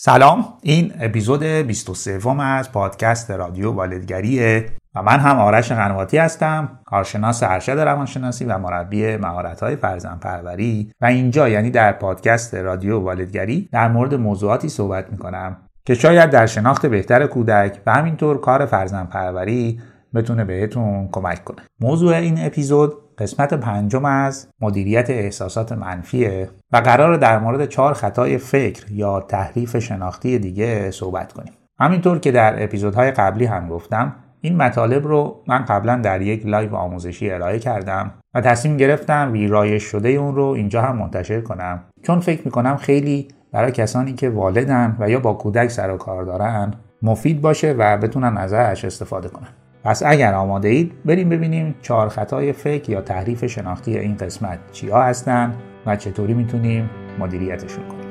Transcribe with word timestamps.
سلام. 0.00 0.44
این 0.62 0.92
اپیزود 1.00 1.42
23 1.42 2.42
از 2.42 2.72
پادکست 2.72 3.30
رادیو 3.30 3.72
والدگریه 3.72 4.66
و 4.94 5.02
من 5.02 5.20
هم 5.20 5.38
آرش 5.38 5.72
قنواتی 5.72 6.18
هستم 6.18 6.78
کارشناس 6.86 7.42
ارشد 7.42 7.78
روانشناسی 7.78 8.44
و 8.44 8.58
مربی 8.58 9.16
مهارت‌های 9.16 9.76
فرزندپروری 9.76 10.92
و 11.00 11.06
اینجا 11.06 11.48
یعنی 11.48 11.70
در 11.70 11.92
پادکست 11.92 12.54
رادیو 12.54 12.98
والدگری 12.98 13.68
در 13.72 13.88
مورد 13.88 14.14
موضوعاتی 14.14 14.68
صحبت 14.68 15.12
می‌کنم 15.12 15.56
که 15.84 15.94
شاید 15.94 16.30
در 16.30 16.46
شناخت 16.46 16.86
بهتر 16.86 17.26
کودک 17.26 17.80
و 17.86 17.92
همینطور 17.92 18.40
کار 18.40 18.66
فرزندپروری 18.66 19.80
بتونه 20.14 20.44
بهتون 20.44 21.08
کمک 21.12 21.44
کنه. 21.44 21.62
موضوع 21.80 22.14
این 22.14 22.46
اپیزود 22.46 22.92
قسمت 23.18 23.54
پنجم 23.54 24.04
از 24.04 24.48
مدیریت 24.60 25.10
احساسات 25.10 25.72
منفیه 25.72 26.48
و 26.72 26.76
قرار 26.76 27.16
در 27.16 27.38
مورد 27.38 27.68
چهار 27.68 27.94
خطای 27.94 28.38
فکر 28.38 28.92
یا 28.92 29.20
تحریف 29.20 29.78
شناختی 29.78 30.38
دیگه 30.38 30.90
صحبت 30.90 31.32
کنیم. 31.32 31.52
همینطور 31.80 32.18
که 32.18 32.32
در 32.32 32.64
اپیزودهای 32.64 33.10
قبلی 33.10 33.44
هم 33.44 33.68
گفتم 33.68 34.14
این 34.40 34.56
مطالب 34.56 35.06
رو 35.06 35.42
من 35.46 35.64
قبلا 35.64 35.96
در 35.96 36.22
یک 36.22 36.46
لایو 36.46 36.74
آموزشی 36.74 37.30
ارائه 37.30 37.58
کردم 37.58 38.10
و 38.34 38.40
تصمیم 38.40 38.76
گرفتم 38.76 39.32
ویرایش 39.32 39.82
شده 39.82 40.08
اون 40.08 40.34
رو 40.34 40.44
اینجا 40.44 40.82
هم 40.82 40.96
منتشر 40.96 41.40
کنم. 41.40 41.84
چون 42.02 42.20
فکر 42.20 42.42
می‌کنم 42.44 42.76
خیلی 42.76 43.28
برای 43.52 43.72
کسانی 43.72 44.12
که 44.12 44.30
والدن 44.30 44.96
و 44.98 45.10
یا 45.10 45.20
با 45.20 45.32
کودک 45.32 45.68
سر 45.68 45.90
و 45.90 45.96
کار 45.96 46.24
دارن 46.24 46.74
مفید 47.02 47.40
باشه 47.40 47.72
و 47.78 47.96
بتونن 47.96 48.36
ازش 48.36 48.84
استفاده 48.84 49.28
کنن. 49.28 49.48
پس 49.84 50.02
اگر 50.06 50.34
آماده 50.34 50.68
اید 50.68 50.92
بریم 51.04 51.28
ببینیم 51.28 51.74
چهار 51.82 52.08
خطای 52.08 52.52
فکر 52.52 52.90
یا 52.90 53.00
تحریف 53.00 53.46
شناختی 53.46 53.98
این 53.98 54.16
قسمت 54.16 54.58
چیا 54.72 55.02
هستن 55.02 55.54
و 55.86 55.96
چطوری 55.96 56.34
می‌تونیم 56.34 56.90
مدیریتشون 57.18 57.88
کنیم. 57.88 58.08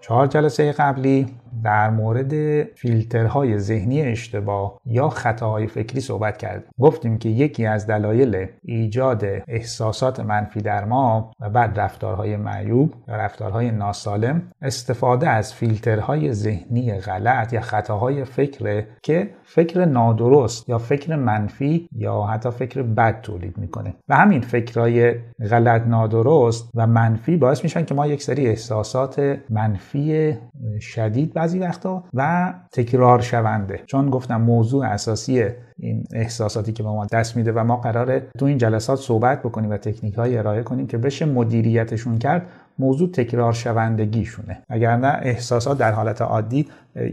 چهار 0.00 0.26
جلسه 0.26 0.72
قبلی 0.72 1.26
در 1.66 1.90
مورد 1.90 2.62
فیلترهای 2.62 3.58
ذهنی 3.58 4.02
اشتباه 4.02 4.80
یا 4.86 5.08
خطاهای 5.08 5.66
فکری 5.66 6.00
صحبت 6.00 6.36
کردیم. 6.36 6.68
گفتیم 6.80 7.18
که 7.18 7.28
یکی 7.28 7.66
از 7.66 7.86
دلایل 7.86 8.46
ایجاد 8.62 9.24
احساسات 9.48 10.20
منفی 10.20 10.60
در 10.60 10.84
ما 10.84 11.30
و 11.40 11.50
بعد 11.50 11.80
رفتارهای 11.80 12.36
معیوب 12.36 12.94
یا 13.08 13.16
رفتارهای 13.16 13.70
ناسالم 13.70 14.42
استفاده 14.62 15.28
از 15.28 15.54
فیلترهای 15.54 16.32
ذهنی 16.32 16.92
غلط 16.92 17.52
یا 17.52 17.60
خطاهای 17.60 18.24
فکر 18.24 18.84
که 19.02 19.30
فکر 19.44 19.84
نادرست 19.84 20.68
یا 20.68 20.78
فکر 20.78 21.16
منفی 21.16 21.88
یا 21.92 22.22
حتی 22.22 22.50
فکر 22.50 22.82
بد 22.82 23.20
تولید 23.20 23.58
می‌کنه. 23.58 23.94
و 24.08 24.16
همین 24.16 24.40
فکرهای 24.40 25.14
غلط 25.50 25.82
نادرست 25.86 26.70
و 26.74 26.86
منفی 26.86 27.36
باعث 27.36 27.62
میشن 27.62 27.84
که 27.84 27.94
ما 27.94 28.06
یک 28.06 28.22
سری 28.22 28.46
احساسات 28.46 29.38
منفی 29.50 30.36
شدید 30.80 31.32
بعضی 31.32 31.55
بعضی 31.56 31.68
وقتا 31.68 32.04
و 32.14 32.54
تکرار 32.72 33.20
شونده. 33.20 33.80
چون 33.86 34.10
گفتم 34.10 34.40
موضوع 34.40 34.86
اساسی 34.86 35.48
این 35.78 36.04
احساساتی 36.12 36.72
که 36.72 36.82
به 36.82 36.88
ما 36.88 37.06
دست 37.06 37.36
میده 37.36 37.52
و 37.52 37.64
ما 37.64 37.76
قراره 37.76 38.22
تو 38.38 38.46
این 38.46 38.58
جلسات 38.58 38.98
صحبت 38.98 39.42
بکنیم 39.42 39.70
و 39.70 39.76
تکنیک 39.76 40.14
های 40.14 40.38
ارائه 40.38 40.62
کنیم 40.62 40.86
که 40.86 40.98
بشه 40.98 41.24
مدیریتشون 41.24 42.18
کرد 42.18 42.46
موضوع 42.78 43.10
تکرار 43.12 43.52
شوندگیشونه. 43.52 44.62
اگر 44.68 44.96
نه 44.96 45.18
احساسات 45.22 45.78
در 45.78 45.92
حالت 45.92 46.22
عادی 46.22 46.66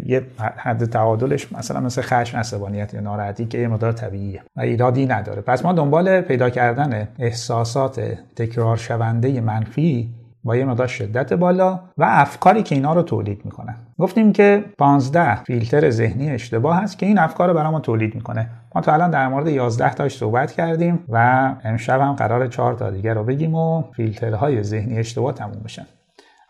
یه 0.06 0.24
حد 0.58 0.86
تعادلش 0.86 1.52
مثلا 1.54 1.80
مثل 1.80 2.02
خشم 2.02 2.38
عصبانیت 2.38 2.94
یا 2.94 3.00
ناراحتی 3.00 3.46
که 3.46 3.58
یه 3.58 3.68
مقدار 3.68 3.92
طبیعیه 3.92 4.42
و 4.56 4.62
ایرادی 4.62 5.06
نداره. 5.06 5.42
پس 5.42 5.66
ما 5.66 5.74
دنبال 5.74 6.22
پیدا 6.22 6.50
کردن 6.50 7.08
احساسات 7.20 8.02
تکرار 8.36 8.78
شونده 8.78 9.42
منفی 9.42 10.10
با 10.44 10.56
یه 10.56 10.66
مقدار 10.66 10.88
شدت 10.88 11.34
بالا 11.34 11.80
و 11.98 12.04
افکاری 12.10 12.64
که 12.64 12.76
اینا 12.76 12.94
رو 12.94 13.02
تولید 13.02 13.46
می‌کنن 13.46 13.76
گفتیم 14.00 14.34
که 14.34 14.66
15 14.78 15.44
فیلتر 15.44 15.90
ذهنی 15.90 16.30
اشتباه 16.30 16.84
هست 16.84 17.00
که 17.00 17.06
این 17.06 17.20
افکار 17.20 17.48
رو 17.48 17.54
برای 17.54 17.72
ما 17.72 17.80
تولید 17.80 18.16
می‌کنه. 18.16 18.50
ما 18.76 18.82
تا 18.82 18.94
الان 18.94 19.10
در 19.10 19.28
مورد 19.28 19.48
11 19.48 19.94
تاش 19.94 20.18
صحبت 20.18 20.52
کردیم 20.52 21.00
و 21.10 21.18
امشب 21.64 22.02
هم 22.02 22.14
قرار 22.14 22.48
4 22.48 22.74
تا 22.74 22.90
دیگه 22.90 23.14
رو 23.14 23.24
بگیم 23.24 23.56
و 23.56 23.84
فیلترهای 23.96 24.64
ذهنی 24.64 25.00
اشتباه 25.00 25.34
تموم 25.34 25.62
بشن 25.66 25.86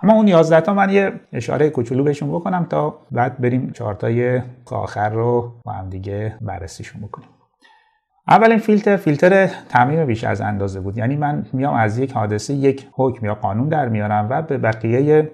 اما 0.04 0.14
اون 0.14 0.28
11 0.28 0.62
تا 0.62 0.74
من 0.74 0.90
یه 0.90 1.12
اشاره 1.34 1.70
کوچولو 1.70 2.04
بهشون 2.04 2.30
بکنم 2.30 2.66
تا 2.70 3.00
بعد 3.12 3.42
بریم 3.42 3.72
4 3.72 3.94
تای 3.94 4.42
آخر 4.72 5.10
رو 5.10 5.54
با 5.64 5.72
هم 5.72 5.90
دیگه 5.90 6.36
بررسیشون 6.42 7.02
بکنیم. 7.02 7.30
اولین 8.28 8.58
فیلتر 8.58 8.98
فیلتر 8.98 9.50
تعمیم 9.70 10.06
بیش 10.06 10.24
از 10.24 10.42
اندازه 10.42 10.80
بود. 10.80 10.98
یعنی 10.98 11.16
من 11.16 11.46
میام 11.54 11.74
از 11.74 11.98
یک 11.98 12.12
حادثه 12.12 12.54
یک 12.54 12.88
حکم 12.92 13.26
یا 13.26 13.36
قانون 13.36 13.70
در 13.70 13.90
میارم 13.90 14.28
و 14.30 14.42
به 14.42 14.58
بقیه 14.58 15.32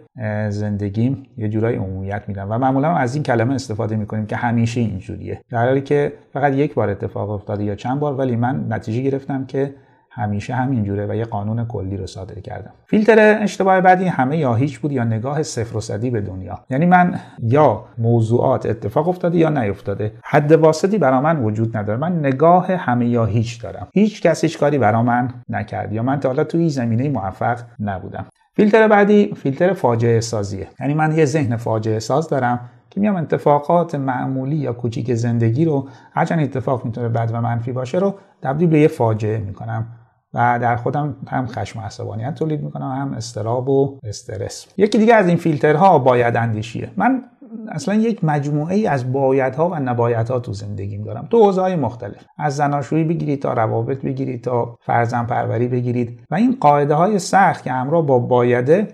زندگیم 0.49 1.23
یه 1.37 1.49
جورایی 1.49 1.77
عمومیت 1.77 2.23
میدم 2.27 2.47
و 2.51 2.57
معمولا 2.57 2.95
از 2.95 3.15
این 3.15 3.23
کلمه 3.23 3.53
استفاده 3.53 3.95
می‌کنیم 3.95 4.25
که 4.25 4.35
همیشه 4.35 4.81
اینجوریه. 4.81 5.41
در 5.49 5.65
حالی 5.65 5.81
که 5.81 6.13
فقط 6.33 6.53
یک 6.53 6.73
بار 6.73 6.89
اتفاق 6.89 7.29
افتاده 7.29 7.63
یا 7.63 7.75
چند 7.75 7.99
بار 7.99 8.13
ولی 8.13 8.35
من 8.35 8.65
نتیجه 8.69 9.01
گرفتم 9.01 9.45
که 9.45 9.73
همیشه 10.11 10.53
همینجوره 10.55 11.07
و 11.09 11.15
یه 11.15 11.25
قانون 11.25 11.65
کلی 11.65 11.97
رو 11.97 12.07
صادر 12.07 12.39
کردم. 12.39 12.71
فیلتر 12.85 13.43
اشتباه 13.43 13.81
بعدی 13.81 14.05
همه 14.05 14.37
یا 14.37 14.53
هیچ 14.53 14.79
بود 14.79 14.91
یا 14.91 15.03
نگاه 15.03 15.43
صفر 15.43 15.77
و 15.77 15.81
صدی 15.81 16.09
به 16.09 16.21
دنیا. 16.21 16.59
یعنی 16.69 16.85
من 16.85 17.19
یا 17.43 17.85
موضوعات 17.97 18.65
اتفاق 18.65 19.07
افتاده 19.07 19.37
یا 19.37 19.49
نیفتاده. 19.49 20.13
حد 20.23 20.51
واسطی 20.51 20.97
برا 20.97 21.21
من 21.21 21.43
وجود 21.43 21.77
نداره. 21.77 21.99
من 21.99 22.19
نگاه 22.19 22.71
همه 22.71 23.07
یا 23.07 23.25
هیچ 23.25 23.61
دارم. 23.61 23.87
هیچ 23.93 24.21
کس 24.21 24.43
هیچ 24.43 24.59
کاری 24.59 24.77
برا 24.77 25.03
من 25.03 25.29
نکرد 25.49 25.93
یا 25.93 26.03
من 26.03 26.19
تا 26.19 26.29
حالا 26.29 26.43
توی 26.43 26.69
زمینه 26.69 27.09
موفق 27.09 27.59
نبودم. 27.79 28.25
فیلتر 28.55 28.87
بعدی 28.87 29.33
فیلتر 29.35 29.73
فاجعه 29.73 30.19
سازیه. 30.19 30.67
یعنی 30.79 30.93
من 30.93 31.17
یه 31.17 31.25
ذهن 31.25 31.55
فاجعه 31.55 31.99
ساز 31.99 32.29
دارم 32.29 32.59
که 32.89 32.99
میام 32.99 33.15
اتفاقات 33.15 33.95
معمولی 33.95 34.55
یا 34.55 34.73
کوچیک 34.73 35.13
زندگی 35.13 35.65
رو 35.65 35.87
هرچند 36.13 36.39
اتفاق 36.39 36.85
می‌تونه 36.85 37.09
بد 37.09 37.31
و 37.33 37.41
منفی 37.41 37.71
باشه 37.71 37.97
رو 37.97 38.15
تبدیل 38.41 38.69
به 38.69 38.79
یه 38.79 38.87
فاجعه 38.87 39.37
می‌کنم. 39.37 39.87
و 40.33 40.59
در 40.61 40.75
خودم 40.75 41.15
هم 41.27 41.47
خشم 41.47 41.79
و 41.79 41.81
عصبانیت 41.81 42.35
تولید 42.35 42.63
می‌کنم 42.63 42.91
هم 42.91 43.13
استراب 43.13 43.69
و 43.69 43.99
استرس. 44.03 44.67
یکی 44.77 44.97
دیگه 44.97 45.15
از 45.15 45.27
این 45.27 45.37
فیلترها 45.37 45.99
باید 45.99 46.35
اندیشیه. 46.35 46.91
من 46.97 47.23
اصلا 47.71 47.95
یک 47.95 48.23
مجموعه 48.23 48.75
ای 48.75 48.87
از 48.87 49.13
بایدها 49.13 49.69
و 49.69 49.75
نبایدها 49.75 50.39
تو 50.39 50.53
زندگیم 50.53 51.03
دارم 51.03 51.27
تو 51.29 51.43
حوزه 51.45 51.61
های 51.61 51.75
مختلف. 51.75 52.25
از 52.37 52.55
زناشویی 52.55 53.03
بگیرید 53.03 53.41
تا 53.41 53.53
روابط 53.53 54.01
بگیرید 54.01 54.43
تا 54.43 54.77
فرزن 54.81 55.25
پروری 55.25 55.67
بگیرید. 55.67 56.19
و 56.31 56.35
این 56.35 56.57
قاعده 56.61 56.93
های 56.93 57.19
سخت 57.19 57.63
که 57.63 57.71
همراه 57.71 58.05
با 58.05 58.19
بایده 58.19 58.87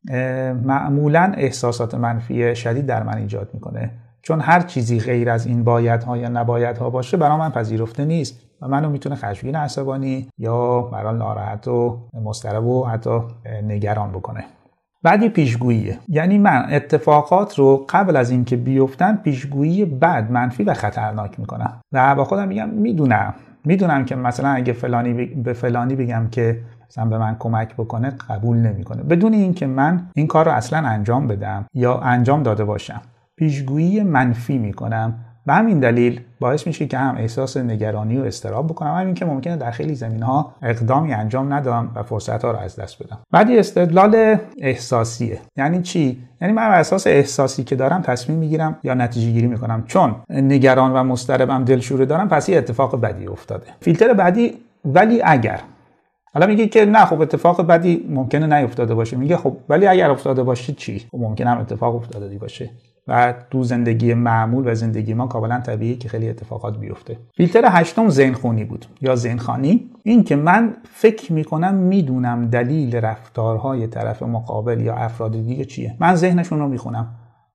معمولا 0.64 1.34
احساسات 1.38 1.96
منفی 1.96 2.56
شدید 2.56 2.86
در 2.86 3.04
من 3.04 3.18
ایجاد 3.18 3.50
می‌کنه. 3.54 3.92
چون 4.22 4.42
هر 4.42 4.62
چیزی 4.62 5.00
غیر 5.00 5.30
از 5.30 5.48
این 5.48 5.64
بایدها 5.64 6.18
یا 6.18 6.30
نبایدها 6.30 6.90
باشه 6.90 7.18
برای 7.18 7.38
من 7.38 7.50
پذیرفته 7.50 8.06
نیست. 8.06 8.45
منو 8.70 8.90
می‌تونه 8.90 9.16
خشمگین 9.16 9.56
عصبانی 9.56 10.30
یا 10.38 10.82
برای 10.82 11.18
ناراحت 11.18 11.68
و 11.68 12.00
مضطرب 12.24 12.66
و 12.66 12.86
حتی 12.86 13.20
نگران 13.64 14.12
بکنه. 14.12 14.44
بعدی 15.04 15.30
پیشگوییه. 15.30 16.00
یعنی 16.08 16.38
من 16.38 16.66
اتفاقات 16.72 17.60
رو 17.60 17.86
قبل 17.90 18.16
از 18.16 18.32
اینکه 18.32 18.56
بیفتن 18.56 19.16
پیشگویی 19.16 19.86
بد 19.86 20.32
منفی 20.32 20.64
و 20.64 20.74
خطرناک 20.74 21.40
می‌کنم. 21.40 21.82
و 21.92 22.16
با 22.16 22.24
خودم 22.24 22.48
میگم 22.48 22.70
می‌دونم. 22.70 23.34
می‌دونم 23.66 24.06
که 24.06 24.16
مثلا 24.16 24.50
اگه 24.50 24.74
فلانی 24.74 25.26
به 25.26 25.54
فلانی 25.54 25.96
بگم 25.96 26.28
که 26.32 26.62
مثلا 26.90 27.06
به 27.06 27.18
من 27.18 27.36
کمک 27.40 27.74
بکنه 27.74 28.10
قبول 28.30 28.58
نمی‌کنه. 28.58 29.04
بدون 29.04 29.34
اینکه 29.34 29.68
من 29.68 30.08
این 30.16 30.28
کار 30.28 30.46
رو 30.46 30.52
اصلا 30.52 30.88
انجام 30.88 31.28
بدم 31.28 31.66
یا 31.74 31.98
انجام 31.98 32.44
داده 32.44 32.66
باشم. 32.66 33.02
پیشگویی 33.36 34.04
منفی 34.04 34.58
می‌کنم. 34.58 35.14
به 35.46 35.54
همین 35.54 35.80
دلیل 35.80 36.22
باعث 36.40 36.68
میشه 36.68 36.88
که 36.88 36.98
هم 36.98 37.16
احساس 37.18 37.58
نگرانی 37.58 38.18
و 38.18 38.24
استراب 38.24 38.68
بکنم. 38.68 38.96
همین 38.96 39.14
که 39.14 39.26
ممکنه 39.26 39.56
در 39.56 39.72
خیلی 39.72 39.96
زمین 39.96 40.24
ها 40.24 40.56
اقدامی 40.62 41.14
انجام 41.14 41.54
ندم 41.54 41.92
و 41.96 42.04
فرصت 42.04 42.46
ها 42.46 42.52
رو 42.52 42.58
از 42.58 42.76
دست 42.76 43.04
بدم. 43.04 43.18
بعدی 43.32 43.60
استدلال 43.60 44.38
احساسیه. 44.62 45.40
یعنی 45.58 45.82
چی؟ 45.82 46.24
یعنی 46.42 46.54
من 46.54 46.70
بر 46.70 46.80
اساس 46.80 47.08
احساسی 47.08 47.64
که 47.64 47.76
دارم 47.76 48.02
تصمیم 48.02 48.38
می‌گیرم 48.38 48.78
یا 48.84 48.94
نتیجه 48.94 49.32
گیری 49.32 49.48
می‌کنم. 49.48 49.84
چون 49.88 50.16
نگران 50.30 50.92
و 50.94 51.04
مضطربم 51.04 51.64
دلشوره 51.66 52.06
دارم 52.06 52.30
پس 52.30 52.50
یه 52.50 52.58
اتفاق 52.58 53.02
بدی 53.02 53.28
افتاده. 53.28 53.66
فیلتر 53.80 54.14
بعدی 54.14 54.54
ولی 54.86 55.22
اگر. 55.24 55.60
حالا 56.34 56.48
میگه 56.48 56.68
که 56.68 56.86
نه 56.86 57.06
خب 57.06 57.22
اتفاق 57.22 57.68
بدی 57.68 58.06
ممکنه 58.10 58.60
نیفتاده 58.60 58.96
باشه. 58.96 59.18
میگه 59.18 59.38
خب 59.38 59.58
ولی 59.70 59.88
اگر 59.88 60.12
افتاده 60.12 60.44
باشه 60.44 60.74
چی؟ 60.74 61.00
خب 61.00 61.18
ممکنه 61.18 61.50
هم 61.50 61.60
اتفاق 61.60 61.96
افتاده 61.96 62.38
باشه. 62.38 62.70
و 63.08 63.34
تو 63.52 63.64
زندگی 63.64 64.14
معمول 64.14 64.72
و 64.72 64.76
زندگی 64.76 65.14
ما 65.14 65.28
کاملا 65.28 65.60
طبیعی 65.60 65.96
که 65.96 66.10
خیلی 66.10 66.30
اتفاقات 66.30 66.78
بیفته. 66.78 67.18
فیلتر 67.38 67.64
هشتم 67.66 68.10
ذهنخونی 68.10 68.64
بود 68.64 68.86
یا 69.02 69.16
ذهنخانی 69.16 69.90
این 70.04 70.24
که 70.24 70.36
من 70.36 70.74
فکر 70.92 71.34
می‌کنم 71.34 71.74
می‌دونم 71.76 72.46
دلیل 72.46 72.96
رفتارهای 72.96 73.88
طرف 73.88 74.24
مقابل 74.24 74.82
یا 74.82 74.96
افراد 74.96 75.32
دیگه 75.32 75.66
چیه. 75.66 75.96
من 76.00 76.16
ذهنشون 76.16 76.60
رو 76.60 76.68
می‌خونم. 76.68 77.08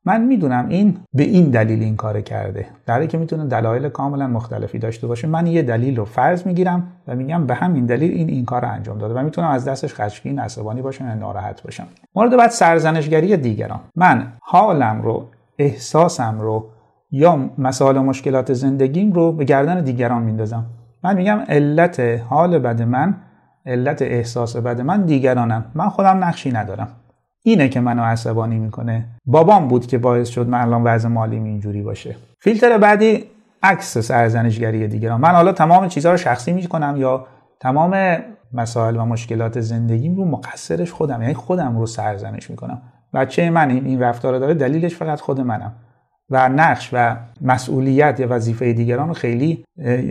من 0.05 0.25
می‌دونم 0.25 0.69
این 0.69 0.97
به 1.14 1.23
این 1.23 1.50
دلیل 1.50 1.82
این 1.82 1.97
کار 1.97 2.20
کرده. 2.20 2.67
در 2.87 3.06
که 3.06 3.19
می‌تونه 3.19 3.47
دلایل 3.47 3.88
کاملا 3.88 4.26
مختلفی 4.26 4.79
داشته 4.79 5.06
باشه 5.06 5.29
من 5.29 5.47
یه 5.47 5.62
دلیل 5.62 5.97
رو 5.97 6.05
فرض 6.05 6.47
می‌گیرم 6.47 6.93
و 7.08 7.14
میگم 7.14 7.47
به 7.47 7.55
همین 7.55 7.87
دلیل 7.87 8.11
این 8.11 8.29
این 8.29 8.44
کار 8.44 8.62
رو 8.62 8.69
انجام 8.69 8.99
داده 8.99 9.14
و 9.14 9.23
می‌تونم 9.23 9.49
از 9.49 9.64
دستش 9.64 9.94
خشمگین 9.94 10.38
عصبانی 10.38 10.82
باشم 10.82 11.06
یا 11.06 11.14
ناراحت 11.14 11.62
باشم. 11.62 11.87
مورد 12.14 12.37
بعد 12.37 12.50
سرزنشگری 12.50 13.37
دیگران. 13.37 13.81
من 13.97 14.32
حالم 14.41 15.02
رو 15.02 15.26
احساسم 15.61 16.41
رو 16.41 16.67
یا 17.11 17.51
مسائل 17.59 17.97
و 17.97 18.03
مشکلات 18.03 18.53
زندگیم 18.53 19.12
رو 19.12 19.33
به 19.33 19.45
گردن 19.45 19.85
دیگران 19.85 20.23
میندازم. 20.23 20.67
من 21.05 21.17
میگم 21.17 21.39
علت 21.49 22.01
حال 22.01 22.59
بد 22.59 22.83
من 22.83 23.17
علت 23.67 24.03
احساس 24.03 24.57
بد 24.57 24.81
من 24.81 25.03
دیگرانم. 25.03 25.65
من 25.75 25.89
خودم 25.89 26.25
نقشی 26.25 26.53
ندارم. 26.53 26.89
اینه 27.43 27.69
که 27.69 27.81
منو 27.81 28.03
عصبانی 28.03 28.59
می‌کنه. 28.59 29.05
بابام 29.27 29.69
بود 29.69 29.87
که 29.87 29.99
باعث 29.99 30.29
شد 30.29 30.49
من 30.49 30.61
الان 30.61 30.83
وضع 30.85 31.09
مالیم 31.09 31.45
اینجوری 31.45 31.83
باشه. 31.83 32.17
فیلتر 32.39 32.79
بعدی 32.79 33.25
عکس 33.62 33.99
سرزنشگری 33.99 34.89
دیگران. 34.89 35.21
من 35.21 35.31
حالا 35.31 35.53
تمام 35.53 35.89
چیزها 35.89 36.12
رو 36.12 36.19
شخصی 36.19 36.53
می‌کنم 36.53 36.95
یا 36.99 37.27
تمام 37.61 38.19
مسائل 38.53 38.97
و 38.97 39.05
مشکلات 39.05 39.61
زندگیم 39.61 40.17
رو 40.17 40.25
مقصرش 40.25 40.93
خودم 40.93 41.23
یعنی 41.23 41.35
خودم 41.35 41.79
رو 41.79 41.87
سرزنش 41.87 42.51
می‌کنم. 42.51 42.83
بچه 43.15 43.51
من 43.51 43.71
این, 43.71 44.01
رفتار 44.01 44.39
داره 44.39 44.55
دلیلش 44.55 44.95
فقط 44.95 45.21
خود 45.21 45.41
منم. 45.41 45.73
و 46.31 46.49
نقش 46.49 46.91
و 46.93 47.17
مسئولیت 47.43 48.21
یا 48.21 48.27
وظیفه 48.31 48.73
دیگران 48.73 49.09
رو 49.09 49.15
خیلی 49.15 49.65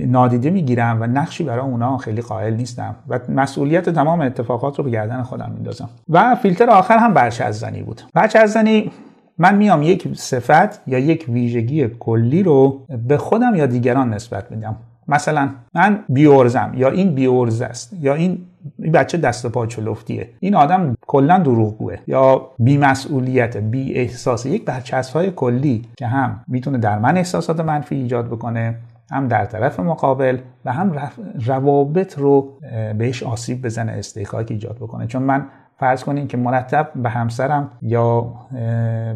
نادیده 0.07 0.49
می‌گیرم 0.49 1.01
و 1.01 1.07
نقشی 1.07 1.43
برای 1.43 1.65
اونا 1.65 1.97
خیلی 1.97 2.21
قائل 2.21 2.53
نیستم. 2.53 2.95
و 3.09 3.19
مسئولیت 3.29 3.89
تمام 3.89 4.21
اتفاقات 4.21 4.77
رو 4.77 4.83
به 4.83 4.89
گردن 4.89 5.21
خودم 5.21 5.51
میندازم 5.53 5.89
و 6.09 6.35
فیلتر 6.35 6.69
آخر 6.69 6.97
هم 6.97 7.13
برچزنی 7.13 7.81
بود. 7.81 8.01
برچزنی 8.13 8.91
من 9.37 9.55
میام 9.55 9.81
یک 9.81 10.07
صفت 10.15 10.87
یا 10.87 10.99
یک 10.99 11.25
ویژگی 11.29 11.87
کلی 11.99 12.43
رو 12.43 12.85
به 13.07 13.17
خودم 13.17 13.55
یا 13.55 13.65
دیگران 13.65 14.13
نسبت 14.13 14.51
میدم. 14.51 14.75
مثلا 15.09 15.49
من 15.75 15.99
بیورزم 16.09 16.71
یا 16.75 16.89
این 16.89 17.15
بیورز 17.15 17.61
است 17.61 17.93
یا 18.01 18.13
این 18.13 18.45
این 18.79 18.91
بچه 18.91 19.17
دست 19.17 19.47
پا 19.47 19.65
چلفتیه 19.65 20.29
این 20.39 20.55
آدم 20.55 20.95
کلا 21.07 21.37
دروغگوه 21.37 21.95
یا 22.07 22.51
بیمسئولیت 22.59 23.57
بی 23.57 23.93
احساس 23.93 24.45
یک 24.45 24.65
برچسب 24.65 25.13
های 25.13 25.31
کلی 25.31 25.85
که 25.97 26.07
هم 26.07 26.43
می‌تونه 26.47 26.77
در 26.77 26.99
من 26.99 27.17
احساسات 27.17 27.59
منفی 27.59 27.95
ایجاد 27.95 28.27
بکنه 28.27 28.75
هم 29.11 29.27
در 29.27 29.45
طرف 29.45 29.79
مقابل 29.79 30.37
و 30.65 30.73
هم 30.73 31.09
روابط 31.45 32.17
رو 32.17 32.53
بهش 32.97 33.23
آسیب 33.23 33.65
بزنه 33.65 33.91
استحکاک 33.91 34.51
ایجاد 34.51 34.75
بکنه. 34.75 35.07
چون 35.07 35.23
من 35.23 35.45
فرض 35.77 36.03
کنین 36.03 36.27
که 36.27 36.37
مرتب 36.37 36.91
به 36.95 37.09
همسرم 37.09 37.71
یا 37.81 38.33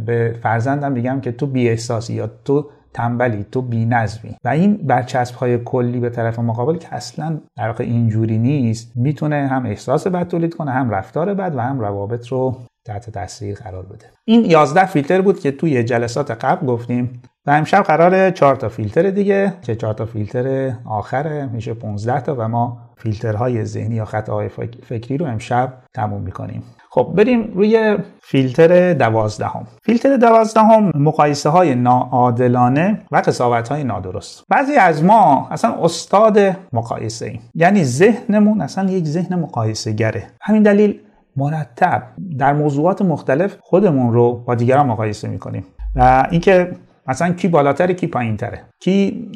به 0.06 0.36
فرزندم 0.44 0.92
میگم 0.92 1.22
که 1.22 1.32
تو 1.32 1.48
بی 1.48 1.70
احساسی 1.70 2.14
یا 2.14 2.30
تو 2.46 2.70
تنبلی 2.94 3.46
تو 3.52 3.68
نظمی 3.72 4.36
و 4.44 4.50
این 4.50 4.78
برچسب 4.78 5.36
های 5.36 5.58
کلی 5.58 6.00
به 6.00 6.10
طرف 6.10 6.40
مقابل 6.40 6.78
که 6.78 6.94
اصلا 6.94 7.40
در 7.58 7.68
واقع 7.68 7.84
اینجوری 7.84 8.38
نیست 8.38 8.92
می‌تونه 8.96 9.48
هم 9.48 9.66
احساس 9.66 10.08
بد 10.08 10.28
تولید 10.28 10.56
کنه 10.56 10.72
هم 10.72 10.90
رفتار 10.90 11.34
بد 11.34 11.56
و 11.56 11.60
هم 11.60 11.80
روابط 11.80 12.28
رو 12.28 12.58
تحت 12.86 13.10
تاثیر 13.10 13.56
قرار 13.56 13.86
بده. 13.86 14.06
این 14.26 14.46
11 14.46 14.86
فیلتر 14.86 15.22
بود 15.22 15.40
که 15.40 15.52
توی 15.52 15.84
جلسات 15.84 16.32
قبل 16.32 16.68
گفتیم 16.68 17.22
و 17.46 17.52
امشب 17.52 17.84
قرار 17.84 18.32
4 18.32 18.56
تا 18.56 18.70
فیلتر 18.70 19.10
دیگه 19.10 19.54
که 19.62 19.76
4 19.76 19.94
تا 19.94 20.06
فیلتر 20.06 20.74
آخره 20.86 21.46
میشه 21.46 21.74
15 21.74 22.22
تا 22.22 22.36
و 22.40 22.48
ما 22.48 22.78
فیلترهای 22.98 23.66
ذهنی 23.66 23.96
یا 23.96 24.06
خطاهای 24.06 24.50
فکری 24.84 25.18
رو 25.18 25.26
امشب 25.26 25.74
تموم 25.94 26.22
می‌کنیم. 26.22 26.64
خب 26.94 27.14
بریم 27.18 27.52
روی 27.56 27.98
فیلتر 28.22 28.94
دوازدهم. 28.94 29.68
فیلتر 29.84 30.18
دوازدهم 30.18 30.92
مقایسه 30.96 31.50
های 31.50 31.76
ناعادلانه 31.76 33.02
و 33.12 33.18
قضاوت 33.18 33.70
های 33.70 33.84
نادرست. 33.84 34.44
بعضی 34.50 34.76
از 34.76 35.04
ما 35.04 35.48
اصلا 35.52 35.76
استاد 35.82 36.40
مقایسه 36.74 37.26
ایم 37.26 37.40
یعنی 37.56 37.84
ذهنمون 37.84 38.62
اصلا 38.62 38.92
یک 38.92 39.06
ذهن 39.06 39.36
مقایسه 39.40 39.92
گره 39.92 40.24
همین 40.42 40.64
دلیل 40.64 41.00
مرتب 41.36 42.04
در 42.38 42.54
موضوعات 42.54 43.02
مختلف 43.02 43.58
خودمون 43.62 44.14
رو 44.14 44.34
با 44.34 44.56
دیگران 44.56 44.86
مقایسه 44.86 45.28
می‌کنیم. 45.28 45.66
و 45.96 46.28
اینکه 46.32 46.72
مثلا 47.08 47.34
کی 47.34 47.48
بالاتره 47.48 47.94
کی 47.94 48.08
پایینتره. 48.08 48.62
کی 48.80 49.30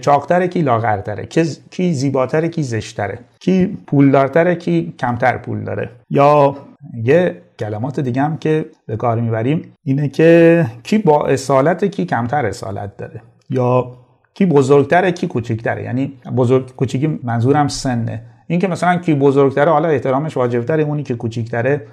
چاقتره 0.00 0.48
کی 0.48 0.62
لاغرتره. 0.62 1.26
کی 1.70 1.92
زیباتره 1.92 2.48
کی 2.48 2.62
زشتره. 2.62 3.18
کی 3.40 3.78
پولدارتره 3.86 4.54
کی 4.54 4.94
کمتر 4.98 5.36
پول 5.36 5.64
داره. 5.64 5.90
یا 6.10 6.56
یه 7.04 7.42
کلمات 7.58 8.00
دیگه 8.00 8.22
هم 8.22 8.36
که 8.36 8.66
به 8.86 8.96
کار 8.96 9.20
می‌بریم 9.20 9.72
اینه 9.84 10.08
که 10.08 10.66
کی 10.82 10.98
با 10.98 11.26
اصالت 11.26 11.84
کی 11.84 12.04
کمتر 12.04 12.46
اصالت 12.46 12.96
داره 12.96 13.22
یا 13.50 13.96
کی 14.34 14.46
بزرگتره 14.46 15.12
کی 15.12 15.26
کوچکتره. 15.26 15.82
یعنی 15.82 16.12
بزرگ 16.36 16.74
کوچیکی 16.74 17.18
منظورم 17.22 17.68
سنه. 17.68 18.22
این 18.46 18.60
که 18.60 18.68
مثلا 18.68 18.96
کی 18.96 19.14
بزرگتره 19.14 19.70
حالا 19.70 19.88
احترامش 19.88 20.36
واجبتره 20.36 20.82
اونی 20.82 21.02
که 21.02 21.14
کوچیکتره 21.14 21.86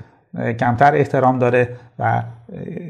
کمتر 0.59 0.95
احترام 0.95 1.39
داره 1.39 1.69
و 1.99 2.23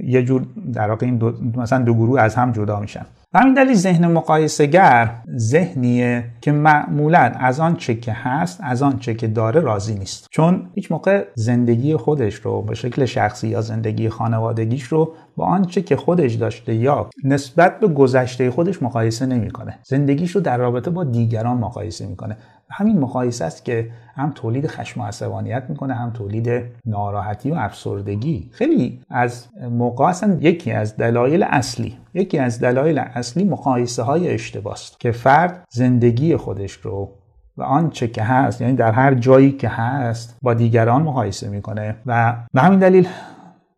یه 0.04 0.24
جور 0.24 0.46
در 0.74 0.90
واقع 0.90 1.06
این 1.06 1.18
دو 1.18 1.34
مثلا 1.56 1.84
دو 1.84 1.94
گروه 1.94 2.22
از 2.22 2.36
هم 2.36 2.52
جدا 2.52 2.80
میشن. 2.80 3.06
و 3.34 3.40
همین 3.40 3.54
دلیل 3.54 3.74
ذهن 3.74 4.08
مقایسهگر 4.08 5.12
ذهنیه 5.38 6.24
که 6.42 6.52
معمولا 6.52 7.32
از 7.40 7.60
آن 7.60 7.76
چه 7.76 7.96
که 7.96 8.14
هست 8.14 8.60
از 8.64 8.82
آن 8.82 9.00
چه 9.00 9.14
که 9.14 9.28
داره 9.28 9.62
راضی 9.62 9.96
نیست. 9.96 10.28
چون 10.32 10.70
هیچ 10.76 10.92
موقع 10.92 11.26
زندگی 11.36 11.96
خودش 11.96 12.36
رو 12.36 12.62
به 12.62 12.76
شکل 12.76 13.06
شخصی 13.06 13.48
یا 13.48 13.62
زندگی 13.62 14.10
خانوادگیش 14.10 14.84
رو 14.84 15.14
با 15.38 15.46
آنچه 15.46 15.82
که 15.82 15.96
خودش 15.96 16.34
داشته 16.34 16.76
یا 16.76 17.10
نسبت 17.24 17.80
به 17.80 17.88
گذشته 17.88 18.52
خودش 18.52 18.84
مقایسه 18.84 19.26
نمی‌کنه. 19.26 19.80
زندگیش 19.84 20.32
رو 20.32 20.42
در 20.42 20.58
رابطه 20.58 20.90
با 20.92 21.04
دیگران 21.04 21.58
مقایسه 21.58 22.08
می‌کنه. 22.08 22.38
همین 22.70 23.00
مقایسه 23.00 23.46
است 23.46 23.66
که 23.66 23.92
هم 24.16 24.32
تولید 24.36 24.68
خشم 24.68 25.02
و 25.02 25.06
عصبانیت 25.06 25.64
می‌کنه 25.70 25.94
هم 25.94 26.10
تولید 26.10 26.64
ناراحتی 26.86 27.52
و 27.52 27.56
افسردگی. 27.56 28.50
خیلی 28.52 29.02
از 29.10 29.48
موقع 29.72 30.06
اصلا 30.06 30.38
یکی 30.42 30.72
از 30.72 30.98
دلایل 30.98 31.44
اصلی 31.44 31.98
یکی 32.14 32.38
از 32.38 32.60
دلایل 32.60 33.00
اصلی 33.00 33.44
مقایسه 33.44 34.04
های 34.04 34.30
اشتباست 34.30 35.00
که 35.00 35.12
فرد 35.12 35.66
زندگی 35.70 36.38
خودش 36.38 36.72
رو 36.72 37.12
و 37.58 37.64
آنچه 37.64 38.08
که 38.08 38.24
هست 38.24 38.62
یعنی 38.62 38.74
در 38.74 38.92
هر 38.92 39.14
جایی 39.14 39.52
که 39.52 39.70
هست 39.70 40.38
با 40.42 40.54
دیگران 40.54 41.02
مقایسه 41.02 41.50
می‌کنه 41.50 41.96
و 42.06 42.36
به 42.54 42.62
همین 42.62 42.80
دلیل 42.80 43.08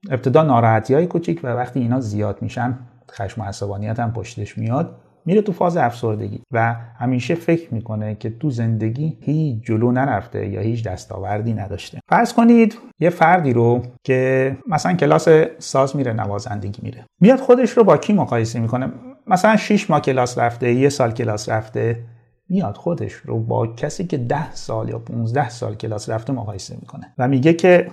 ابتدا 0.10 0.44
ناراحتی 0.44 0.94
های 0.94 1.08
کوچیک 1.08 1.40
و 1.44 1.48
وقتی 1.48 1.80
اینا 1.80 2.00
زیاد 2.00 2.42
میشن 2.42 2.78
خشم 3.12 3.42
و 3.42 3.44
عصبانیت 3.44 4.00
هم 4.00 4.14
پشتش 4.14 4.58
میاد. 4.58 4.96
میره 5.28 5.42
تو 5.42 5.52
فاز 5.52 5.78
افسردگی 5.78 6.42
و 6.52 6.76
همیشه 7.00 7.36
فکر 7.36 7.74
می‌کنه 7.74 8.16
که 8.16 8.30
تو 8.30 8.50
زندگی 8.50 9.18
هیچ 9.22 9.64
جلو 9.64 9.92
نرفته 9.92 10.48
یا 10.48 10.62
هیچ 10.62 10.84
دستاوردی 10.84 11.54
نداشته. 11.54 12.00
فرض 12.10 12.34
کنید 12.34 12.78
یه 13.00 13.10
فردی 13.10 13.54
رو 13.54 13.82
که 14.04 14.58
مثلا 14.68 14.94
کلاس 14.94 15.28
ساز 15.58 15.96
میره 15.96 16.14
نوازندگی 16.14 16.80
میره. 16.84 17.06
میاد 17.22 17.40
خودش 17.40 17.70
رو 17.70 17.84
با 17.84 17.98
کی 17.98 18.14
مقایسه 18.14 18.60
می‌کنه؟ 18.60 18.92
مثلا 19.28 19.56
6 19.56 19.90
ماه 19.90 20.02
کلاس 20.02 20.38
رفته 20.38 20.74
یه 20.74 20.90
سال 20.90 21.12
کلاس 21.12 21.50
رفته. 21.50 22.04
میاد 22.50 22.76
خودش 22.76 23.14
رو 23.14 23.40
با 23.40 23.68
کسی 23.68 24.08
که 24.08 24.18
10 24.18 24.56
سال 24.56 24.90
یا 24.90 25.00
15 25.00 25.50
سال 25.50 25.76
کلاس 25.76 26.10
رفته 26.10 26.34
مقایسه 26.34 26.76
می‌کنه 26.82 27.14
و 27.18 27.28
میگه 27.28 27.54
که 27.54 27.92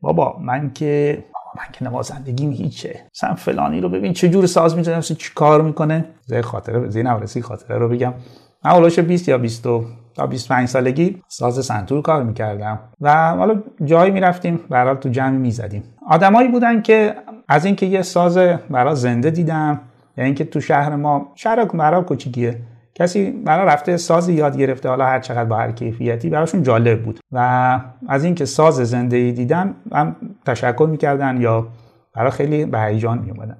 بابا 0.00 0.38
من 0.40 0.70
که 0.72 1.24
من 1.58 1.64
که 1.72 1.84
نوازندگیم 1.84 2.50
هیچه. 2.50 3.00
مثلا 3.14 3.34
فلانی 3.34 3.80
رو 3.80 3.88
ببین 3.88 4.12
چه 4.12 4.28
جور 4.28 4.46
ساز 4.46 4.76
می‌زنه 4.76 5.02
چی 5.02 5.30
کار 5.34 5.62
می‌کنه. 5.62 6.04
زی 6.26 6.42
خاطره 6.42 6.88
زی 6.88 7.02
نورسی 7.02 7.42
خاطره 7.42 7.78
رو 7.78 7.88
بگم. 7.88 8.14
من 8.64 8.70
اولش 8.70 8.98
20 8.98 9.28
یا 9.28 9.38
20 9.38 9.62
تا 10.14 10.26
25 10.26 10.68
سالگی 10.68 11.22
ساز 11.28 11.64
سنتور 11.64 12.02
کار 12.02 12.22
می‌کردم. 12.22 12.78
و 13.00 13.30
حالا 13.30 13.62
جایی 13.84 14.10
می‌رفتیم 14.12 14.60
برای 14.70 14.96
تو 15.00 15.08
جمع 15.08 15.36
می‌زدیم. 15.36 15.82
آدمایی 16.06 16.48
بودن 16.48 16.82
که 16.82 17.14
از 17.48 17.64
اینکه 17.64 17.86
یه 17.86 18.02
ساز 18.02 18.38
برای 18.70 18.96
زنده 18.96 19.30
دیدم 19.30 19.80
یا 20.16 20.24
اینکه 20.24 20.44
تو 20.44 20.60
شهر 20.60 20.96
ما 20.96 21.32
شهر 21.34 21.64
برای 21.64 22.02
کوچیکیه. 22.02 22.60
کسی 22.98 23.30
برای 23.30 23.66
رفته 23.66 23.96
ساز 23.96 24.28
یاد 24.28 24.56
گرفته 24.56 24.88
حالا 24.88 25.06
هر 25.06 25.20
چقدر 25.20 25.44
با 25.44 25.56
هر 25.56 25.72
کیفیتی 25.72 26.30
براشون 26.30 26.62
جالب 26.62 27.02
بود. 27.02 27.20
و 27.32 27.80
از 28.08 28.24
اینکه 28.24 28.44
ساز 28.44 28.74
زنده 28.74 29.16
ای 29.16 29.32
دیدن 29.32 29.74
هم 29.92 30.16
تشکر 30.46 30.86
می‌کردن 30.90 31.40
یا 31.40 31.66
برای 32.14 32.30
خیلی 32.30 32.64
به 32.64 32.80
هیجان 32.80 33.18
میومدن 33.18 33.56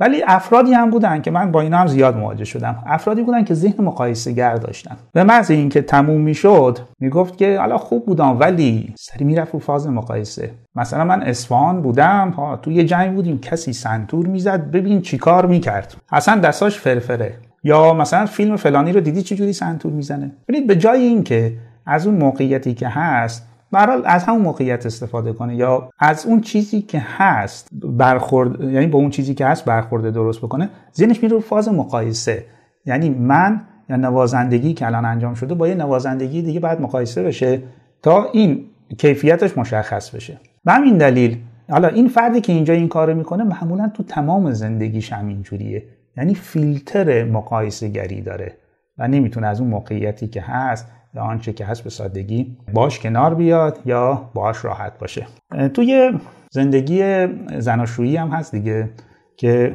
ولی 0.00 0.22
افرادی 0.26 0.72
هم 0.72 0.90
بودن 0.90 1.22
که 1.22 1.30
من 1.30 1.52
با 1.52 1.60
اینا 1.60 1.78
هم 1.78 1.86
زیاد 1.86 2.16
مواجه 2.16 2.44
شدم. 2.44 2.82
افرادی 2.86 3.22
بودن 3.22 3.44
که 3.44 3.54
ذهن 3.54 3.84
مقایسه 3.84 4.32
گر 4.32 4.54
داشتن. 4.54 4.96
به 5.12 5.24
محض 5.24 5.50
اینکه 5.50 5.82
تموم 5.82 6.20
می‌شد 6.20 6.78
می‌گفت 7.00 7.38
که 7.38 7.58
حالا 7.58 7.78
خوب 7.78 8.06
بودم 8.06 8.40
ولی 8.40 8.94
سری 8.96 9.24
می‌رفت 9.24 9.54
و 9.54 9.58
فاز 9.58 9.88
مقایسه. 9.88 10.50
مثلا 10.74 11.04
من 11.04 11.22
اصفهان 11.22 11.82
بودم 11.82 12.30
ها 12.30 12.56
تو 12.56 12.72
یه 12.72 12.84
جنگ 12.84 13.14
بودیم 13.14 13.40
کسی 13.40 13.72
سنتور 13.72 14.26
می‌زد 14.26 14.70
ببین 14.70 15.00
چیکار 15.00 15.46
می‌کرد. 15.46 15.96
اصلا 16.12 16.40
دستاش 16.40 16.78
فرفره. 16.78 17.34
یا 17.68 17.94
مثلا 17.94 18.26
فیلم 18.26 18.56
فلانی 18.56 18.92
رو 18.92 19.00
دیدی 19.00 19.22
چجوری 19.22 19.52
سنتور 19.52 19.92
می‌زنه؟ 19.92 20.30
ببینید 20.48 20.66
به 20.66 20.76
جای 20.76 21.02
اینکه 21.02 21.52
از 21.86 22.06
اون 22.06 22.16
موقعیتی 22.16 22.74
که 22.74 22.88
هست 22.88 23.48
برحال 23.72 24.02
از 24.06 24.24
همون 24.24 24.40
موقعیت 24.40 24.86
استفاده 24.86 25.32
کنه 25.32 25.56
یا 25.56 25.90
از 25.98 26.26
اون 26.26 26.40
چیزی 26.40 26.82
که 26.82 26.98
هست 26.98 27.68
برخورد 27.72 28.60
یعنی 28.60 28.86
با 28.86 28.98
اون 28.98 29.10
چیزی 29.10 29.34
که 29.34 29.46
هست 29.46 29.64
برخورد 29.64 30.10
درست 30.10 30.40
بکنه 30.40 30.68
ذهنش 30.96 31.22
میره 31.22 31.38
فاز 31.38 31.68
مقایسه. 31.68 32.44
یعنی 32.86 33.10
من 33.10 33.60
یا 33.90 33.96
نوازندگی 33.96 34.74
که 34.74 34.86
الان 34.86 35.04
انجام 35.04 35.34
شده 35.34 35.54
با 35.54 35.68
یه 35.68 35.74
نوازندگی 35.74 36.42
دیگه 36.42 36.60
باید 36.60 36.80
مقایسه 36.80 37.22
بشه 37.22 37.62
تا 38.02 38.30
این 38.32 38.64
کیفیتش 38.98 39.58
مشخص 39.58 40.10
بشه. 40.10 40.40
به 40.64 40.72
همین 40.72 40.98
دلیل 40.98 41.36
حالا 41.70 41.88
این 41.88 42.08
فردی 42.08 42.40
که 42.40 42.52
اینجا 42.52 42.74
این 42.74 42.88
کارو 42.88 43.14
می‌کنه 43.14 43.44
معمولا 43.44 43.88
تو 43.88 44.02
تمام 44.02 44.52
زندگیش 44.52 45.12
همینجوریه. 45.12 45.82
یعنی 46.18 46.34
فیلتر 46.34 47.24
مقایسه 47.24 47.88
گری 47.88 48.22
داره 48.22 48.56
و 48.98 49.08
نمی‌تونه 49.08 49.46
از 49.46 49.60
اون 49.60 49.70
موقعیتی 49.70 50.28
که 50.28 50.40
هست 50.40 50.86
یا 51.14 51.22
آنچه 51.22 51.52
که 51.52 51.64
هست 51.64 51.84
به 51.84 51.90
سادگی 51.90 52.56
باش 52.74 52.98
کنار 52.98 53.34
بیاد 53.34 53.78
یا 53.84 54.30
باش 54.34 54.64
راحت 54.64 54.98
باشه. 54.98 55.26
توی 55.74 56.12
زندگی 56.50 57.26
زناشویی 57.58 58.16
هم 58.16 58.28
هست 58.28 58.52
دیگه 58.54 58.90
که 59.36 59.74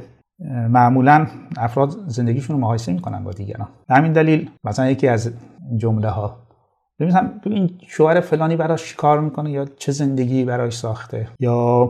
معمولا 0.69 1.27
افراد 1.57 1.89
زندگیشون 2.07 2.55
رو 2.55 2.61
مقایسه 2.61 2.93
می‌کنن 2.93 3.23
با 3.23 3.31
دیگران. 3.31 3.67
به 3.87 3.95
همین 3.95 4.13
دلیل 4.13 4.49
مثلا 4.63 4.89
یکی 4.89 5.07
از 5.07 5.31
جمله 5.77 6.09
ها 6.09 6.37
ببینم 6.99 7.41
این 7.45 7.69
شوهر 7.87 8.19
فلانی 8.19 8.55
براش 8.55 8.95
کار 8.95 9.19
می‌کنه 9.19 9.51
یا 9.51 9.65
چه 9.65 9.91
زندگی 9.91 10.45
براش 10.45 10.77
ساخته 10.77 11.27
یا 11.39 11.89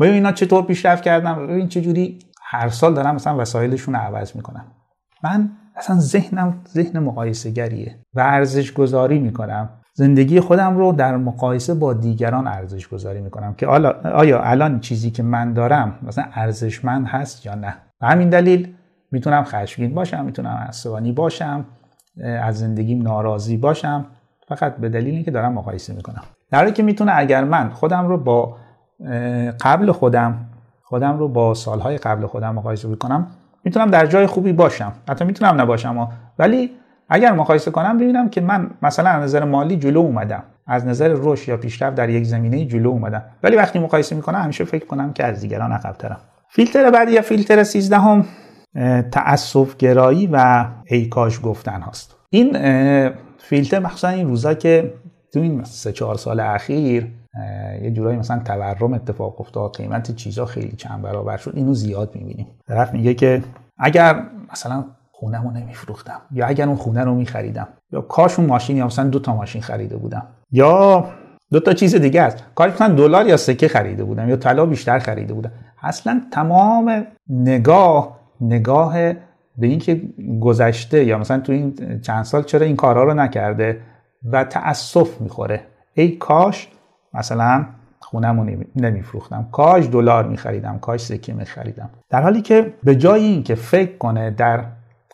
ببین 0.00 0.14
اینا 0.14 0.32
چطور 0.32 0.62
پیشرفت 0.62 1.02
کردن 1.02 1.46
ببین 1.46 1.68
چه 1.68 1.80
جوری 1.80 2.18
هر 2.52 2.68
سال 2.68 2.94
دارن 2.94 3.10
مثلا 3.10 3.36
وسایلشون 3.36 3.94
رو 3.94 4.00
عوض 4.00 4.36
می‌کنن. 4.36 4.64
من 5.24 5.50
اصلا 5.76 5.96
ذهنم 5.96 6.60
ذهن 6.68 6.98
مقایسه 6.98 7.50
گریه 7.50 7.96
و 8.14 8.20
ارزش 8.20 8.72
گذاری 8.72 9.18
می‌کنم. 9.18 9.68
زندگی 9.94 10.40
خودم 10.40 10.78
رو 10.78 10.92
در 10.92 11.16
مقایسه 11.16 11.74
با 11.74 11.92
دیگران 11.92 12.46
ارزش 12.46 12.88
گذاری 12.88 13.20
می‌کنم 13.20 13.54
که 13.54 13.66
آیا 13.66 14.42
الان 14.42 14.80
چیزی 14.80 15.10
که 15.10 15.22
من 15.22 15.52
دارم 15.52 15.98
مثلا 16.02 16.24
ارزشمند 16.34 17.06
هست 17.06 17.46
یا 17.46 17.54
نه؟ 17.54 17.74
به 18.00 18.06
همین 18.06 18.28
دلیل 18.28 18.74
می‌تونم 19.12 19.44
خشمگین 19.44 19.94
باشم 19.94 20.24
می‌تونم 20.24 20.64
عصبانی 20.68 21.12
باشم 21.12 21.64
از 22.42 22.58
زندگیم 22.58 23.02
ناراضی 23.02 23.56
باشم. 23.56 24.06
فقط 24.48 24.76
به 24.76 24.88
دلیل 24.88 25.14
اینکه 25.14 25.30
دارم 25.30 25.52
مقایسه 25.52 25.94
می‌کنم. 25.94 26.22
در 26.50 26.58
حالی 26.58 26.72
که 26.72 26.82
می‌تونه 26.82 27.12
اگر 27.14 27.44
من 27.44 27.70
خودم 27.70 28.06
رو 28.06 28.18
با 28.18 28.56
قبل 29.60 29.92
خودم 29.92 30.46
خودم 30.90 31.18
رو 31.18 31.28
با 31.28 31.54
سالهای 31.54 31.98
قبل 31.98 32.26
خودم 32.26 32.54
مقایسه 32.54 32.88
بکنم 32.88 33.26
می‌تونم 33.64 33.90
در 33.90 34.06
جای 34.06 34.26
خوبی 34.26 34.52
باشم. 34.52 34.92
حتی 35.08 35.24
می‌تونم 35.24 35.60
نباشم 35.60 36.08
ولی 36.38 36.70
اگر 37.08 37.32
مقایسه 37.32 37.70
کنم 37.70 37.98
ببینم 37.98 38.28
که 38.28 38.40
من 38.40 38.70
مثلا 38.82 39.10
از 39.10 39.22
نظر 39.22 39.44
مالی 39.44 39.76
جلو 39.76 40.00
اومدم. 40.00 40.42
از 40.66 40.86
نظر 40.86 41.16
رشد 41.16 41.48
یا 41.48 41.56
پیشرفت 41.56 41.96
در 41.96 42.08
یک 42.08 42.24
زمینه 42.24 42.64
جلو 42.64 42.88
اومدم. 42.88 43.22
ولی 43.42 43.56
وقتی 43.56 43.78
مقایسه 43.78 44.16
می‌کنم 44.16 44.38
همیشه 44.38 44.64
فکر 44.64 44.86
کنم 44.86 45.12
که 45.12 45.24
از 45.24 45.40
دیگران 45.40 45.72
عقبترم. 45.72 46.20
فیلتر 46.48 46.90
بعدی 46.90 47.12
یا 47.12 47.22
فیلتر 47.22 47.62
13 47.62 47.98
هم 47.98 48.24
تعصف 49.12 49.76
گرایی 49.76 50.28
و 50.32 50.66
ایکاش 50.84 51.40
گفتن 51.42 51.80
هاست. 51.80 52.16
این 52.30 52.52
فیلتر 53.38 53.78
مخصوصا 53.78 54.08
این 54.08 54.28
روزا 54.28 54.54
که 54.54 54.94
تو 55.32 55.40
این 55.40 55.64
سه 55.64 55.92
چهار 55.92 56.14
سال 56.14 56.40
اخیر 56.40 57.06
یه 57.82 57.90
جورایی 57.90 58.18
مثلا 58.18 58.38
تورم 58.44 58.92
اتفاق 58.92 59.40
افتاد 59.40 59.76
قیمت 59.76 60.16
چیزا 60.16 60.46
خیلی 60.46 60.76
چند 60.76 61.02
برابر 61.02 61.36
شد 61.36 61.52
اینو 61.54 61.74
زیاد 61.74 62.14
می‌بینیم. 62.14 62.46
طرف 62.68 62.92
میگه 62.92 63.14
که 63.14 63.42
اگر 63.78 64.22
مثلا 64.52 64.84
خونه 65.12 65.42
رو 65.42 65.50
نمیفروختم 65.50 66.20
یا 66.32 66.46
اگر 66.46 66.66
اون 66.66 66.76
خونه 66.76 67.04
رو 67.04 67.14
میخریدم 67.14 67.68
یا 67.92 68.00
کاش 68.00 68.38
اون 68.38 68.48
ماشین 68.48 68.76
یا 68.76 68.86
مثلا 68.86 69.08
دو 69.08 69.18
تا 69.18 69.36
ماشین 69.36 69.62
خریده 69.62 69.96
بودم 69.96 70.26
یا 70.52 71.04
دو 71.52 71.60
تا 71.60 71.72
چیز 71.72 71.94
دیگه 71.94 72.22
است 72.22 72.44
کاش 72.54 72.72
مثلا 72.72 72.94
دلار 72.94 73.26
یا 73.26 73.36
سکه 73.36 73.68
خریده 73.68 74.04
بودم 74.04 74.28
یا 74.28 74.36
طلا 74.36 74.66
بیشتر 74.66 74.98
خریده 74.98 75.34
بودم. 75.34 75.52
اصلا 75.82 76.22
تمام 76.32 77.06
نگاه 77.28 78.20
نگاه 78.40 78.92
به 79.58 79.66
اینکه 79.66 80.02
گذشته 80.40 81.04
یا 81.04 81.18
مثلا 81.18 81.40
تو 81.40 81.52
این 81.52 82.00
چند 82.00 82.24
سال 82.24 82.42
چرا 82.42 82.66
این 82.66 82.76
کارها 82.76 83.04
رو 83.04 83.14
نکرده 83.14 83.80
و 84.32 84.44
تأسف 84.44 85.20
می‌خوره. 85.20 85.60
ای 85.94 86.08
کاش 86.08 86.68
مثلا 87.14 87.66
خونم 87.98 88.64
نمیفروختم. 88.76 89.48
کاش 89.52 89.86
دلار 89.86 90.28
میخریدم 90.28 90.78
کاش 90.78 91.00
سکه 91.00 91.32
میخریدم. 91.32 91.90
در 92.10 92.22
حالی 92.22 92.42
که 92.42 92.74
به 92.84 92.96
جای 92.96 93.24
اینکه 93.24 93.54
فکر 93.54 93.96
کنه 93.96 94.30
در 94.30 94.64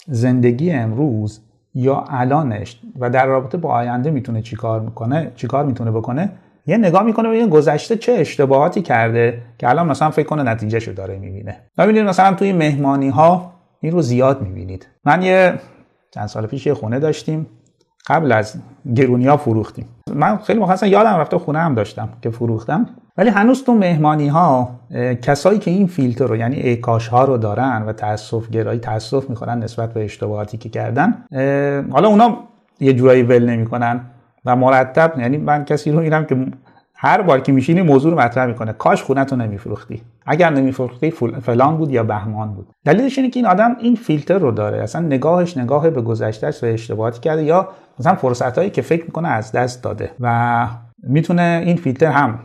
زندگی 0.07 0.71
امروز 0.71 1.41
یا 1.75 2.05
الانش 2.09 2.81
و 2.99 3.11
در 3.11 3.27
رابطه 3.27 3.59
با 3.59 3.71
آینده 3.71 4.11
می‌تونه 4.11 4.43
چیکار 4.43 4.81
می‌کنه 4.81 5.33
چیکار 5.35 5.65
می‌تونه 5.65 5.91
بکنه 5.91 6.33
یه 6.67 6.77
نگاه 6.77 7.03
می‌کنه 7.03 7.29
به 7.29 7.47
گذشته 7.47 7.97
چه 7.97 8.13
اشتباهاتی 8.13 8.83
کرده 8.83 9.43
که 9.59 9.69
الان 9.69 9.87
مثلا 9.87 10.11
فکر 10.11 10.27
کنه 10.27 10.43
نتیجهشو 10.43 10.93
داره 10.93 11.19
می‌بینه. 11.19 11.57
ببینید 11.79 12.03
مثلا 12.03 12.35
توی 12.35 12.53
مهمانی 12.53 13.09
ها 13.09 13.53
این 13.81 13.93
رو 13.93 14.03
زیاد 14.03 14.43
می‌بینید. 14.43 14.89
من 15.05 15.23
یه 15.23 15.55
چند 16.11 16.27
سال 16.27 16.47
پیش 16.47 16.67
یه 16.67 16.75
خونه 16.75 16.99
داشتیم. 16.99 17.47
قبل 18.07 18.33
از 18.33 18.57
گرونیا 18.97 19.37
فروختیم. 19.37 19.87
من 20.15 20.37
خیلی 20.37 20.61
مخصوصا 20.61 20.87
یادم 20.87 21.17
رفته 21.17 21.39
خونه 21.39 21.59
هم 21.59 21.75
داشتم 21.75 22.09
که 22.23 22.31
فروختم. 22.31 22.87
ولی 23.17 23.31
هنوز 23.31 23.65
تو 23.65 23.75
مهمانی 23.75 24.29
ها 24.29 24.71
کسایی 25.23 25.59
که 25.59 25.71
این 25.71 25.87
فیلتر 25.87 26.27
رو 26.27 26.37
یعنی 26.37 26.57
ایکاش 26.57 27.09
ها 27.09 27.25
رو 27.25 27.37
دارن 27.37 27.83
و 27.83 27.93
تاسف 27.93 28.51
گرایی 28.51 28.81
تاسف 28.81 29.31
می‌خورن 29.31 29.59
نسبت 29.59 29.93
به 29.93 30.05
اشتباهاتی 30.05 30.59
که 30.59 30.69
کردن 30.69 31.25
حالا 31.91 32.09
اونا 32.09 32.37
یه 32.81 32.93
جورایی 32.93 33.23
ول 33.23 33.51
نمی‌کنن 33.51 34.01
و 34.45 34.57
مرتب 34.57 35.13
یعنی 35.19 35.37
من 35.37 35.65
کسی 35.65 35.91
رو 35.91 36.01
میرم 36.01 36.25
که 36.25 36.47
هر 36.99 37.23
بار 37.23 37.41
که 37.41 37.53
میشینی 37.53 37.83
موضوع 37.83 38.13
رو 38.13 38.21
مطرح 38.21 38.47
می‌کنه. 38.47 38.73
کاش 38.73 39.03
خونه 39.03 39.25
تو 39.25 39.37
نمیفروختی. 39.37 40.03
اگر 40.27 40.51
نمیفروختی 40.51 41.11
فلان 41.43 41.77
بود 41.77 41.91
یا 41.91 42.05
بهمان 42.05 42.55
بود. 42.55 42.67
دلیلش 42.85 43.19
اینه 43.19 43.31
که 43.31 43.41
این 43.41 43.47
آدم 43.47 43.77
این 43.81 43.95
فیلتر 43.95 44.39
رو 44.39 44.51
داره. 44.51 44.83
اصلا 44.83 45.01
نگاهش 45.01 45.57
نگاه 45.57 45.91
به 45.91 46.03
گذشتهش 46.03 46.63
و 46.63 46.67
اشتباهاتی 46.67 47.21
کرده 47.21 47.45
یا 47.45 47.69
مثلا 48.01 48.15
فرصت 48.15 48.59
هایی 48.59 48.71
که 48.71 48.83
فکر 48.83 49.05
می‌کنه 49.05 49.29
از 49.29 49.53
دست 49.53 49.83
داده 49.83 50.11
و 50.21 50.69
می‌تونه 51.03 51.63
این 51.67 51.77
فیلتر 51.77 52.11
هم 52.11 52.39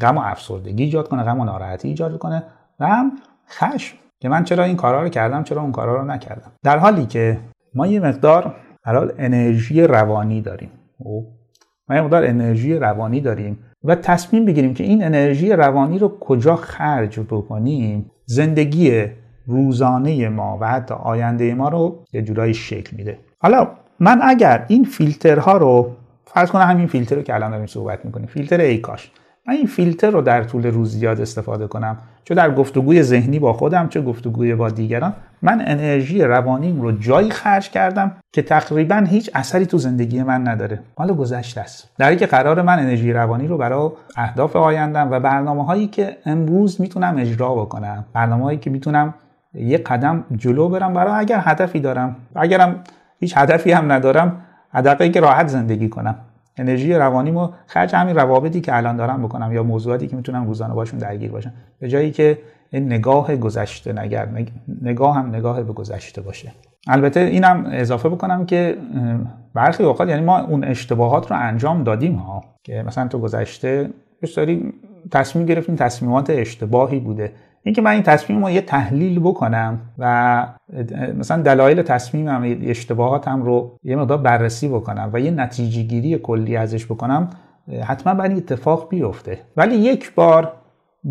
غم 0.00 0.18
و 0.18 0.20
افسردگی 0.20 0.84
ایجاد 0.84 1.08
کنه 1.08 1.22
غم 1.22 1.40
و 1.40 1.44
ناراحتی 1.44 1.88
ایجاد 1.88 2.18
کنه 2.18 2.42
و 2.80 2.86
هم 2.86 3.12
خشم. 3.50 3.96
که 4.20 4.28
من 4.28 4.44
چرا 4.44 4.64
این 4.64 4.76
کارا 4.76 5.02
رو 5.02 5.08
کردم 5.08 5.42
چرا 5.42 5.62
اون 5.62 5.72
کارا 5.72 5.96
رو 5.96 6.04
نکردم. 6.04 6.52
در 6.62 6.78
حالی 6.78 7.06
که 7.06 7.38
ما 7.74 7.86
یه 7.86 8.00
مقدار 8.00 8.54
حال 8.84 9.12
انرژی 9.18 9.82
روانی 9.82 10.40
داریم؟ 10.40 10.70
ما 11.88 11.96
یه 11.96 12.02
مقدار 12.02 12.24
انرژی 12.26 12.74
روانی 12.74 13.20
داریم 13.20 13.58
و 13.84 13.94
تصمیم 13.94 14.44
بگیریم 14.44 14.74
که 14.74 14.84
این 14.84 15.04
انرژی 15.04 15.52
روانی 15.52 15.98
رو 15.98 16.18
کجا 16.20 16.56
خرج 16.56 17.20
بکنیم. 17.20 18.10
زندگی 18.26 19.04
روزانه 19.46 20.28
ما 20.28 20.58
و 20.60 20.68
حتی 20.68 20.94
آینده 20.94 21.54
ما 21.54 21.68
رو 21.68 22.04
یه 22.12 22.22
جورایی 22.22 22.54
شکل 22.54 22.96
میده. 22.96 23.18
حالا 23.38 23.68
من 24.00 24.20
اگر 24.22 24.64
این 24.68 24.84
فیلترها 24.84 25.56
رو 25.56 25.90
فرض 26.24 26.50
کنم 26.50 26.62
همین 26.62 26.86
فیلتر 26.86 27.16
رو 27.16 27.22
که 27.22 27.34
الان 27.34 27.50
داریم 27.50 27.66
صحبت 27.66 28.04
می‌کنیم 28.04 28.26
فیلتر 28.26 28.60
ایکاش 28.60 29.10
من 29.46 29.54
این 29.54 29.66
فیلتر 29.66 30.10
رو 30.10 30.22
در 30.22 30.42
طول 30.42 30.66
روز 30.66 30.92
زیاد 30.92 31.20
استفاده 31.20 31.66
کنم. 31.66 31.96
چه 32.24 32.34
در 32.34 32.54
گفتگوی 32.54 33.02
ذهنی 33.02 33.38
با 33.38 33.52
خودم 33.52 33.88
چه 33.88 34.00
گفتگوی 34.00 34.54
با 34.54 34.70
دیگران. 34.70 35.12
من 35.42 35.62
انرژی 35.66 36.22
روانیم 36.22 36.80
رو 36.80 36.92
جایی 36.92 37.30
خرج 37.30 37.70
کردم 37.70 38.12
که 38.32 38.42
تقریبا 38.42 39.04
هیچ 39.08 39.30
اثری 39.34 39.66
تو 39.66 39.78
زندگی 39.78 40.22
من 40.22 40.48
نداره. 40.48 40.80
حالا 40.96 41.14
گذشته 41.14 41.60
است. 41.60 41.90
در 41.98 42.14
که 42.14 42.26
قرار 42.26 42.62
من 42.62 42.78
انرژی 42.78 43.12
روانی 43.12 43.46
رو 43.46 43.58
برای 43.58 43.90
اهداف 44.16 44.56
آیندم 44.56 45.10
و 45.10 45.20
برنامه 45.20 45.64
هایی 45.64 45.86
که 45.86 46.16
امروز 46.26 46.80
می‌تونم 46.80 47.16
اجرا 47.18 47.54
بکنم 47.54 48.04
برنامه 48.12 48.44
هایی 48.44 48.58
که 48.58 48.70
می‌تونم 48.70 49.14
یه 49.54 49.78
قدم 49.78 50.24
جلو 50.36 50.68
برم 50.68 50.92
برای 50.94 51.12
اگر 51.12 51.40
هدفی 51.44 51.80
دارم. 51.80 52.16
اگرم 52.36 52.80
هیچ 53.20 53.36
هدفی 53.36 53.72
هم 53.72 53.92
ندارم 53.92 54.40
حداقل 54.72 55.08
که 55.08 55.20
راحت 55.20 55.48
زندگی 55.48 55.88
کنم. 55.88 56.14
انرژی 56.56 56.94
روانیمو 56.94 57.48
خرج 57.66 57.94
همین 57.94 58.16
روابطی 58.16 58.60
که 58.60 58.76
الان 58.76 58.96
دارم 58.96 59.22
بکنم 59.22 59.52
یا 59.52 59.62
موضوعاتی 59.62 60.06
که 60.06 60.16
می‌تونم 60.16 60.46
روزانه 60.46 60.74
باشون 60.74 60.98
درگیر 60.98 61.30
باشم. 61.30 61.52
به 61.78 61.88
جایی 61.88 62.10
که 62.10 62.38
این 62.70 62.86
نگاه 62.86 63.36
گذشته 63.36 63.92
نگر 63.92 64.28
نگاه 64.82 65.16
هم 65.16 65.34
نگاه 65.34 65.62
به 65.62 65.72
گذشته 65.72 66.20
باشه. 66.20 66.52
البته 66.86 67.20
اینم 67.20 67.66
اضافه 67.70 68.08
بکنم 68.08 68.46
که 68.46 68.76
برخی 69.54 69.82
اوقات 69.82 70.08
یعنی 70.08 70.22
ما 70.22 70.40
اون 70.40 70.64
اشتباهات 70.64 71.30
رو 71.30 71.36
انجام 71.40 71.84
دادیم 71.84 72.14
ها. 72.14 72.44
که 72.64 72.84
مثلا 72.86 73.08
تو 73.08 73.18
گذشته 73.18 73.90
داریم 74.36 74.74
تصمیم 75.10 75.46
گرفتیم 75.46 75.76
تصمیمات 75.76 76.30
اشتباهی 76.30 77.00
بوده. 77.00 77.32
اینکه 77.64 77.82
من 77.82 77.90
این 77.90 78.02
تصمیم 78.02 78.44
رو 78.44 78.50
یه 78.50 78.60
تحلیل 78.60 79.20
بکنم 79.20 79.80
و 79.98 80.46
مثلا 81.18 81.42
دلایل 81.42 81.82
تصمیمم 81.82 82.58
اشتباهاتم 82.62 83.42
رو 83.42 83.78
یه 83.82 83.96
مقدار 83.96 84.18
بررسی 84.18 84.68
بکنم 84.68 85.10
و 85.12 85.20
یه 85.20 85.30
نتیجه 85.30 85.82
گیری 85.82 86.18
کلی 86.18 86.56
ازش 86.56 86.86
بکنم 86.86 87.30
حتما 87.84 88.14
باید 88.14 88.36
اتفاق 88.36 88.88
بیفته. 88.88 89.38
ولی 89.56 89.76
یک 89.76 90.14
بار 90.14 90.52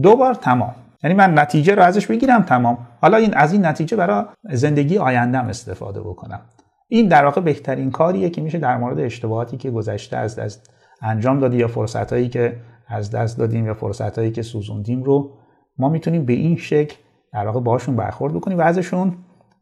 دو 0.02 0.16
بار 0.16 0.34
تمام. 0.34 0.76
یعنی 1.04 1.16
من 1.16 1.40
نتیجه 1.40 1.76
رو 1.76 1.84
ازش 1.84 2.08
بگیرم 2.08 2.42
تمام. 2.42 2.78
حالا 3.02 3.18
این 3.18 3.34
از 3.34 3.54
این 3.54 3.66
نتیجه 3.66 3.98
برای 3.98 4.24
زندگی 4.44 4.98
آیندهم 4.98 5.48
استفاده 5.48 6.02
بکنم. 6.02 6.40
این 6.88 7.08
در 7.08 7.26
واقع 7.26 7.42
بهترین 7.42 7.92
کاریه 7.92 8.30
که 8.30 8.42
میشه 8.42 8.58
در 8.58 8.78
مورد 8.78 9.00
اشتباهاتی 9.00 9.58
که 9.58 9.72
گذشته 9.72 10.18
از 10.18 10.60
انجام 11.02 11.40
دادی 11.40 11.58
یا 11.58 11.68
فرصت 11.68 12.14
هایی 12.14 12.30
که 12.30 12.56
از 12.88 13.12
دست 13.12 13.38
دادیم 13.38 13.66
یا 13.66 13.74
فرصت 13.74 14.18
هایی 14.18 14.32
که 14.32 14.42
سوزوندیم 14.42 15.04
رو 15.04 15.32
ما 15.78 15.90
می‌تونیم 15.90 16.26
به 16.26 16.34
این 16.34 16.56
شکل 16.56 16.96
در 17.34 17.46
واقع 17.46 17.60
باشون 17.60 17.96
برخورد 17.96 18.34
بکنیم 18.34 18.58
و 18.58 18.62
ازشون 18.62 19.14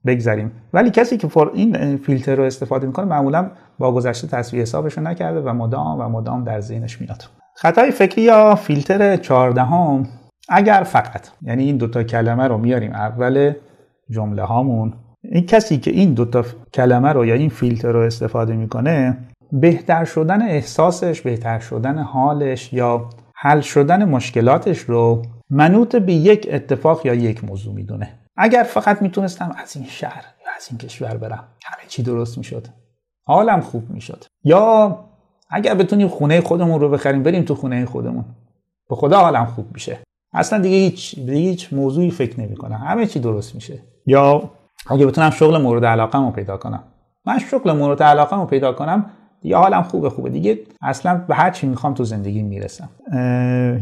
بگذریم. 0.05 0.51
ولی 0.73 0.89
کسی 0.89 1.17
که 1.17 1.27
فور 1.27 1.51
این 1.53 1.97
فیلتر 1.97 2.35
رو 2.35 2.43
استفاده 2.43 2.87
می‌کنه 2.87 3.05
معمولا 3.05 3.51
با 3.79 3.91
گذشته 3.91 4.27
تصویر 4.27 4.61
حسابش 4.61 4.97
رو 4.97 5.03
نکرده 5.03 5.41
و 5.41 5.53
مدام 5.53 5.99
و 5.99 6.09
مدام 6.09 6.43
در 6.43 6.59
ذهنش 6.59 7.01
میاد. 7.01 7.23
خطای 7.55 7.91
فکری 7.91 8.21
یا 8.21 8.55
فیلتر 8.55 9.17
چهاردهم 9.17 10.07
اگر 10.49 10.83
فقط 10.83 11.27
یعنی 11.41 11.63
این 11.63 11.77
دوتا 11.77 12.03
کلمه 12.03 12.47
رو 12.47 12.57
میاریم 12.57 12.91
اول 12.91 13.53
جمله 14.09 14.43
هامون 14.43 14.93
این 15.23 15.45
کسی 15.45 15.77
که 15.77 15.91
این 15.91 16.13
دوتا 16.13 16.45
کلمه 16.73 17.09
رو 17.09 17.25
یا 17.25 17.35
این 17.35 17.49
فیلتر 17.49 17.91
رو 17.91 17.99
استفاده 17.99 18.55
می‌کنه 18.55 19.17
بهتر 19.51 20.05
شدن 20.05 20.41
احساسش 20.41 21.21
بهتر 21.21 21.59
شدن 21.59 21.97
حالش 21.97 22.73
یا 22.73 23.09
حل 23.35 23.61
شدن 23.61 24.05
مشکلاتش 24.05 24.79
رو 24.79 25.21
منوط 25.51 25.95
به 25.95 26.13
یک 26.13 26.47
اتفاق 26.51 27.05
یا 27.05 27.13
یک 27.13 27.43
موضوع 27.43 27.73
می‌دونه. 27.73 28.19
اگر 28.37 28.63
فقط 28.63 29.01
می‌تونستم 29.01 29.55
از 29.63 29.75
این 29.75 29.85
شهر 29.85 30.23
یا 30.45 30.51
از 30.55 30.67
این 30.69 30.77
کشور 30.77 31.17
برم. 31.17 31.43
همه 31.65 31.87
چی 31.87 32.03
درست 32.03 32.37
می‌شد. 32.37 32.67
حالم 33.27 33.61
خوب 33.61 33.89
می‌شد. 33.89 34.23
یا 34.43 34.99
اگر 35.49 35.75
بتونیم 35.75 36.07
خونه 36.07 36.41
خودمون 36.41 36.79
رو 36.79 36.89
بخریم 36.89 37.23
بریم 37.23 37.43
تو 37.43 37.55
خونه 37.55 37.85
خودمون. 37.85 38.25
به 38.89 38.95
خدا 38.95 39.19
حالم 39.19 39.45
خوب 39.45 39.65
میشه. 39.73 39.97
اصلا 40.33 40.59
دیگه 40.59 40.77
هیچ 40.77 41.15
دیگه 41.15 41.33
هیچ 41.33 41.73
موضوعی 41.73 42.11
فکر 42.11 42.39
نمی‌کنم. 42.39 42.77
همه 42.77 43.05
چی 43.05 43.19
درست 43.19 43.55
میشه. 43.55 43.79
یا 44.05 44.51
اگه 44.89 45.05
بتونم 45.05 45.29
شغل 45.29 45.61
مورد 45.61 45.85
علاقه 45.85 46.19
رو 46.19 46.31
پیدا 46.31 46.57
کنم. 46.57 46.83
من 47.25 47.39
شغل 47.39 47.71
مورد 47.71 48.03
علاقه 48.03 48.35
رو 48.35 48.45
پیدا 48.45 48.73
کنم 48.73 49.05
دیگه 49.41 49.57
حالم 49.57 49.83
خوبه 49.83 50.09
خوبه. 50.09 50.29
دیگه 50.29 50.59
اصلا 50.81 51.25
به 51.27 51.35
هر 51.35 51.51
چی 51.51 51.67
می‌خوام 51.67 51.93
تو 51.93 52.03
زندگی 52.03 52.43
می‌رسم. 52.43 52.89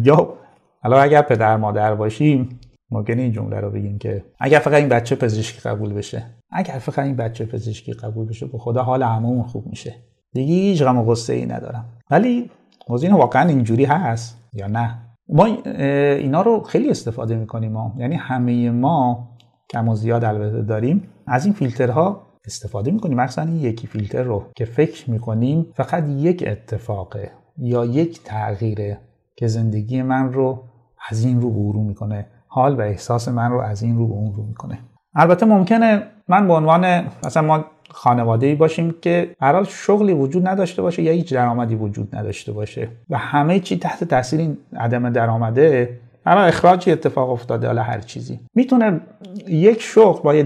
یا 0.03 0.33
حالا 0.81 1.00
اگر 1.00 1.21
پدر 1.21 1.57
مادر 1.57 1.95
باشیم 1.95 2.59
ممکنه 2.91 3.21
این 3.21 3.31
جمله 3.31 3.59
رو 3.59 3.71
بگیم 3.71 3.98
که 3.98 4.25
اگر 4.39 4.59
فقط 4.59 4.74
این 4.74 4.89
بچه 4.89 5.15
پزشکی 5.15 5.59
قبول 5.59 5.93
بشه 5.93 6.24
اگر 6.51 6.74
فقط 6.74 7.00
این 7.00 7.15
بچه 7.15 7.45
پزشکی 7.45 7.93
قبول 7.93 8.27
بشه 8.27 8.45
به 8.45 8.57
خدا 8.57 8.83
حال 8.83 9.03
هممون 9.03 9.43
خوب 9.43 9.67
میشه. 9.67 9.95
دیگه 10.33 10.53
هیچ 10.53 10.83
غم 10.83 10.98
و 10.98 11.05
غصه 11.05 11.33
ای 11.33 11.45
ندارم. 11.45 11.86
ولی 12.12 12.50
موضوع 12.89 13.13
واقعا 13.13 13.50
اینجوری 13.50 13.86
هست 13.86 14.38
یا 14.53 14.67
نه؟ 14.67 14.98
ما 15.29 15.45
اینا 15.65 16.41
رو 16.41 16.63
خیلی 16.63 16.89
استفاده 16.89 17.36
می‌کنیم 17.36 17.71
ما. 17.71 17.95
یعنی 17.98 18.15
همه 18.15 18.71
ما 18.71 19.29
کم 19.69 19.89
و 19.89 19.95
زیاد 19.95 20.24
البته 20.24 20.62
داریم 20.62 21.03
از 21.27 21.45
این 21.45 21.53
فیلترها 21.53 22.21
استفاده 22.45 22.91
می‌کنیم. 22.91 23.17
مثلا 23.17 23.45
این 23.45 23.59
یکی 23.59 23.88
فیلتر 23.88 24.24
رو 24.24 24.43
که 24.55 24.65
فکر 24.65 25.12
می‌کنیم 25.12 25.65
فقط 25.75 26.09
یک 26.09 26.43
اتفاقه 26.48 27.31
یا 27.57 27.86
یک 27.86 28.24
تغییره. 28.24 28.98
که 29.39 29.48
زندگی 29.48 30.01
من 30.01 30.34
رو 30.34 30.63
از 31.10 31.25
این 31.25 31.41
رو 31.41 31.50
برو 31.50 31.84
می‌کنه. 31.84 32.25
حال 32.48 32.75
و 32.75 32.81
احساس 32.81 33.27
من 33.27 33.51
رو 33.51 33.60
از 33.60 33.84
این 33.84 33.98
رو 33.98 34.08
به 34.08 34.13
اون 34.13 34.34
رو 34.36 34.43
می‌کنه. 34.43 34.79
البته 35.15 35.46
ممکنه 35.46 36.03
من 36.27 36.48
به 36.48 36.53
عنوان 36.53 37.03
مثلا 37.24 37.43
ما 37.43 37.65
خانواده 37.91 38.48
ای 38.48 38.55
باشیم 38.55 38.96
که 39.01 39.36
هر 39.41 39.63
شغلی 39.63 40.13
وجود 40.13 40.48
نداشته 40.48 40.81
باشه 40.81 41.03
یا 41.03 41.12
هیچ 41.12 41.34
درآمدی 41.34 41.75
وجود 41.75 42.15
نداشته 42.15 42.51
باشه 42.51 42.88
و 43.10 43.17
همه 43.17 43.60
چی 43.60 43.77
تحت 43.77 44.03
تاثیر 44.03 44.39
این 44.39 44.58
عدم 44.77 45.10
درآمده 45.10 46.00
اما 46.25 46.41
اخراجی 46.41 46.91
اتفاق 46.91 47.29
افتاده 47.29 47.67
حالا 47.67 47.84
هر 47.84 48.00
چیزی. 48.00 48.39
می‌تونه 48.55 49.01
یک 49.48 49.81
شغل 49.81 50.22
با 50.24 50.36
یه 50.36 50.43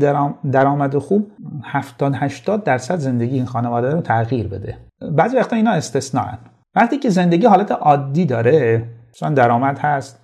درآمد 0.51 0.97
خوب 0.97 1.31
70 1.63 2.13
80 2.15 2.63
درصد 2.63 2.95
زندگی 2.95 3.35
این 3.35 3.45
خانواده 3.45 3.91
رو 3.91 4.01
تغییر 4.01 4.47
بده. 4.47 4.77
بعضی 5.11 5.37
وقتا 5.37 5.55
اینا 5.55 5.71
استثناءن 5.71 6.37
وقتی 6.75 6.97
که 6.97 7.09
زندگی 7.09 7.45
حالت 7.45 7.71
عادی 7.71 8.25
داره 8.25 8.83
مثلا 9.13 9.29
درآمد 9.29 9.79
هست 9.79 10.19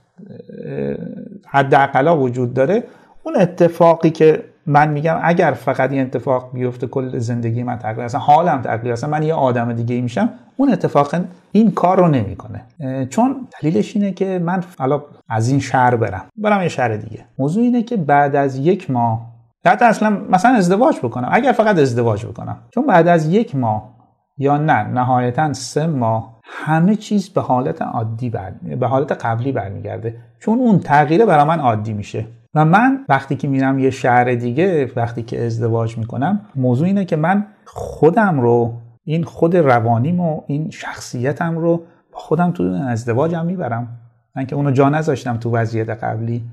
حداقل 1.47 2.07
وجود 2.07 2.53
داره 2.53 2.83
اون 3.23 3.35
اتفاقی 3.35 4.09
که 4.09 4.43
من 4.65 4.89
میگم 4.89 5.19
اگر 5.23 5.51
فقط 5.51 5.91
این 5.91 6.01
اتفاق 6.01 6.53
بیفته 6.53 6.87
کل 6.87 7.17
زندگی 7.17 7.63
من 7.63 7.77
تغییر 7.77 8.05
اصلا 8.05 8.19
حالم 8.19 8.61
تغییر 8.61 8.93
اصلا 8.93 9.09
من 9.09 9.23
یه 9.23 9.33
آدم 9.33 9.73
دیگه 9.73 10.01
میشم 10.01 10.29
اون 10.57 10.71
اتفاق 10.71 11.15
این 11.51 11.71
کار 11.71 11.97
رو 11.97 12.07
نمی‌کنه. 12.07 12.65
چون 13.09 13.47
دلیلش 13.61 13.95
اینه 13.95 14.11
که 14.11 14.39
من 14.39 14.63
حالا 14.79 15.01
از 15.29 15.49
این 15.49 15.59
شهر 15.59 15.95
برم 15.95 16.25
برم 16.37 16.61
یه 16.61 16.67
شهر 16.67 16.95
دیگه. 16.97 17.25
موضوع 17.39 17.63
اینه 17.63 17.83
که 17.83 17.97
بعد 17.97 18.35
از 18.35 18.57
یک 18.57 18.91
ماه 18.91 19.29
حتی 19.65 19.85
اصلا 19.85 20.09
مثلا 20.29 20.51
ازدواج 20.55 20.97
بکنم 21.03 21.29
اگر 21.31 21.51
فقط 21.51 21.79
ازدواج 21.79 22.25
بکنم 22.25 22.57
چون 22.73 22.85
بعد 22.85 23.07
از 23.07 23.33
یک 23.33 23.55
ماه 23.55 23.89
یا 24.37 24.57
نه 24.57 24.83
نهایتا 24.83 25.53
سه 25.53 25.87
ماه 25.87 26.38
همه 26.51 26.95
چیز 26.95 27.29
به 27.29 27.41
حالت 27.41 27.81
عادی 27.81 28.29
بر... 28.29 28.51
به 28.79 28.87
حالت 28.87 29.11
قبلی 29.11 29.51
برمیگرده. 29.51 30.15
چون 30.39 30.59
اون 30.59 30.79
تغییره 30.79 31.25
برای 31.25 31.45
من 31.45 31.59
عادی 31.59 31.93
میشه. 31.93 32.25
و 32.55 32.65
من 32.65 33.05
وقتی 33.09 33.35
که 33.35 33.47
میرم 33.47 33.79
یه 33.79 33.89
شهر 33.89 34.35
دیگه 34.35 34.91
وقتی 34.95 35.23
که 35.23 35.45
ازدواج 35.45 35.97
می‌کنم 35.97 36.41
موضوع 36.55 36.87
اینه 36.87 37.05
که 37.05 37.15
من 37.15 37.45
خودم 37.65 38.39
رو 38.39 38.73
این 39.03 39.23
خود 39.23 39.55
روانیم 39.55 40.19
و 40.19 40.41
این 40.47 40.69
شخصیتم 40.69 41.57
رو 41.57 41.77
با 42.11 42.19
خودم 42.19 42.51
تو 42.51 42.63
ازدواجم 42.63 43.45
می‌برم. 43.45 43.87
من 44.35 44.45
که 44.45 44.55
اونو 44.55 44.71
جا 44.71 44.89
نذاشتم 44.89 45.37
تو 45.37 45.51
وضعیت 45.51 45.89
قبلی 45.89 46.43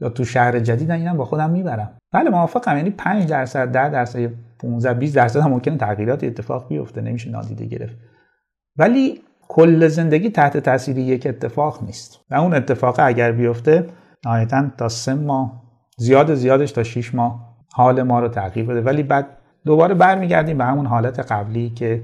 یا 0.00 0.08
تو 0.08 0.24
شهر 0.24 0.58
جدید 0.58 0.90
اینم 0.90 1.16
با 1.16 1.24
خودم 1.24 1.50
می‌برم. 1.50 1.90
بله 2.12 2.30
موافقم. 2.30 2.76
یعنی 2.76 2.90
5 2.90 3.26
درصد 3.26 3.72
10 3.72 3.88
درصد 3.88 4.30
15 4.58 4.94
20 4.94 5.16
درصد 5.16 5.40
هم 5.40 5.50
ممکنه 5.50 5.76
تغییرات 5.76 6.24
اتفاق 6.24 6.68
بیفته 6.68 7.00
نمیشه 7.00 7.30
نادیده 7.30 7.64
گرفت. 7.66 7.96
ولی 8.78 9.20
کل 9.48 9.88
زندگی 9.88 10.30
تحت 10.30 10.56
تاثیر 10.56 10.98
یک 10.98 11.26
اتفاق 11.26 11.82
نیست. 11.82 12.20
و 12.30 12.34
اون 12.34 12.54
اتفاق 12.54 12.94
اگر 12.98 13.32
بیفته 13.32 13.86
نهایتا 14.26 14.70
تا 14.78 14.88
سه 14.88 15.14
ماه 15.14 15.62
زیاد 15.98 16.34
زیادش 16.34 16.72
تا 16.72 16.82
6 16.82 17.14
ماه 17.14 17.56
حال 17.72 18.02
ما 18.02 18.20
رو 18.20 18.28
تغییر 18.28 18.66
بده. 18.66 18.80
ولی 18.80 19.02
بعد 19.02 19.26
دوباره 19.64 19.94
برمیگردیم 19.94 20.58
به 20.58 20.64
همون 20.64 20.86
حالت 20.86 21.32
قبلی 21.32 21.70
که 21.70 22.02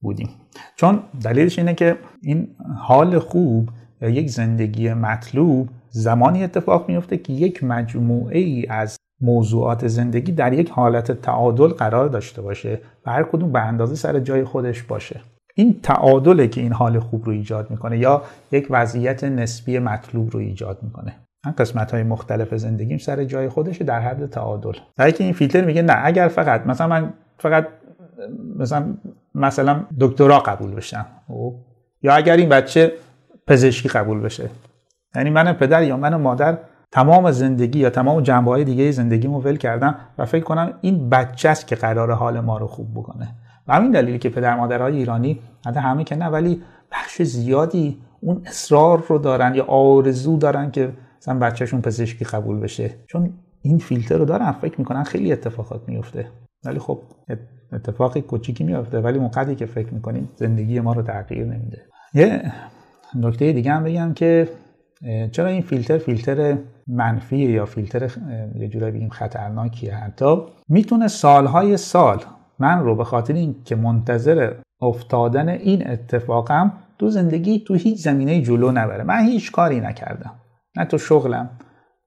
بودیم. 0.00 0.30
چون 0.76 1.02
دلیلش 1.22 1.58
اینه 1.58 1.74
که 1.74 1.96
این 2.22 2.48
حال 2.78 3.18
خوب 3.18 3.70
یا 4.02 4.08
یک 4.08 4.30
زندگی 4.30 4.92
مطلوب 4.92 5.68
زمانی 5.90 6.44
اتفاق 6.44 6.88
میفته 6.88 7.16
که 7.16 7.32
یک 7.32 7.64
مجموعه 7.64 8.38
ای 8.38 8.66
از 8.66 8.96
موضوعات 9.20 9.88
زندگی 9.88 10.32
در 10.32 10.52
یک 10.52 10.70
حالت 10.70 11.12
تعادل 11.12 11.68
قرار 11.68 12.08
داشته 12.08 12.42
باشه 12.42 12.80
و 13.06 13.10
هر 13.10 13.22
کدوم 13.22 13.52
به 13.52 13.60
اندازه 13.60 13.94
سر 13.94 14.20
جای 14.20 14.44
خودش 14.44 14.82
باشه. 14.82 15.20
این 15.58 15.80
تعادله 15.82 16.48
که 16.48 16.60
این 16.60 16.72
حال 16.72 16.98
خوب 17.00 17.24
رو 17.24 17.32
ایجاد 17.32 17.70
می‌کنه 17.70 17.98
یا 17.98 18.22
یک 18.52 18.66
وضعیت 18.70 19.24
نسبی 19.24 19.78
مطلوب 19.78 20.30
رو 20.30 20.40
ایجاد 20.40 20.78
می‌کنه. 20.82 21.14
من 21.46 21.52
قسمت 21.52 21.90
های 21.90 22.02
مختلف 22.02 22.54
زندگیم 22.54 22.98
سر 22.98 23.24
جای 23.24 23.48
خودش 23.48 23.82
در 23.82 24.00
حد 24.00 24.26
تعادل. 24.26 24.72
در 24.96 25.10
که 25.10 25.24
این 25.24 25.32
فیلتر 25.32 25.64
میگه 25.64 25.82
نه 25.82 26.00
اگر 26.04 26.28
فقط 26.28 26.66
مثلا 26.66 26.86
من 26.86 27.12
فقط 27.38 27.66
مثلا 28.56 28.94
مثلا 29.34 29.80
دکترا 30.00 30.38
قبول 30.38 30.74
بشم 30.74 31.06
خب؟ 31.28 31.54
یا 32.02 32.14
اگر 32.14 32.36
این 32.36 32.48
بچه 32.48 32.92
پزشکی 33.46 33.88
قبول 33.88 34.20
بشه. 34.20 34.50
یعنی 35.16 35.30
من 35.30 35.52
پدر 35.52 35.82
یا 35.82 35.96
من 35.96 36.14
مادر 36.14 36.58
تمام 36.92 37.30
زندگی 37.30 37.78
یا 37.78 37.90
تمام 37.90 38.20
جنبه 38.20 38.50
های 38.50 38.64
دیگه 38.64 38.90
زندگیمو 38.90 39.40
ول 39.40 39.56
کردم 39.56 39.94
و 40.18 40.24
فکر 40.24 40.44
کنم 40.44 40.72
این 40.80 41.10
بچه 41.10 41.48
است 41.48 41.66
که 41.66 41.76
قرار 41.76 42.12
حال 42.12 42.40
ما 42.40 42.58
رو 42.58 42.66
خوب 42.66 42.90
بکنه. 42.94 43.28
و 43.68 43.74
همین 43.74 43.90
دلیلی 43.90 44.18
که 44.18 44.28
پدر 44.28 44.56
مادرهای 44.56 44.96
ایرانی 44.96 45.40
حتی 45.66 45.80
همه 45.80 46.04
که 46.04 46.16
نه 46.16 46.26
ولی 46.26 46.62
بخش 46.92 47.22
زیادی 47.22 47.98
اون 48.20 48.42
اصرار 48.46 49.04
رو 49.08 49.18
دارن 49.18 49.54
یا 49.54 49.64
آرزو 49.64 50.36
دارن 50.36 50.70
که 50.70 50.92
مثلا 51.20 51.38
بچهشون 51.38 51.80
پزشکی 51.80 52.24
قبول 52.24 52.60
بشه. 52.60 52.90
چون 53.06 53.32
این 53.62 53.78
فیلتر 53.78 54.16
رو 54.16 54.24
دارن 54.24 54.52
فکر 54.52 54.78
می‌کنن 54.78 55.02
خیلی 55.02 55.32
اتفاقات 55.32 55.88
میفته 55.88 56.26
ولی 56.64 56.78
خب 56.78 56.98
اتفاقی 57.72 58.20
کوچیکی 58.20 58.64
میفته 58.64 59.00
ولی 59.00 59.18
موقعی 59.18 59.54
که 59.54 59.66
فکر 59.66 59.94
می‌کنیم 59.94 60.28
زندگی 60.36 60.80
ما 60.80 60.92
رو 60.92 61.02
تغییر 61.02 61.44
نمیده. 61.44 61.82
یه 62.14 62.52
نکته 63.14 63.52
دیگه 63.52 63.72
هم 63.72 63.84
بگم 63.84 64.12
که 64.14 64.48
چرا 65.32 65.46
این 65.46 65.62
فیلتر 65.62 65.98
فیلتر 65.98 66.58
منفی 66.86 67.36
یا 67.36 67.66
فیلتر 67.66 68.10
یه 68.54 68.68
جورایی 68.68 68.92
بگیم 68.92 69.08
خطرناکیه؟ 69.08 69.94
حتی 69.94 70.36
می‌تونه 70.68 71.08
سالهای 71.08 71.76
سال 71.76 72.18
من 72.58 72.80
رو 72.80 72.96
به 72.96 73.04
خاطر 73.04 73.34
این 73.34 73.56
که 73.64 73.76
منتظر 73.76 74.52
افتادن 74.80 75.48
این 75.48 75.90
اتفاقم 75.90 76.72
تو 76.98 77.10
زندگی 77.10 77.64
تو 77.66 77.74
هیچ 77.74 77.98
زمینه 77.98 78.42
جلو 78.42 78.72
نبره. 78.72 79.04
من 79.04 79.24
هیچ 79.24 79.52
کاری 79.52 79.80
نکردم. 79.80 80.34
نه 80.76 80.84
تو 80.84 80.98
شغلم 80.98 81.50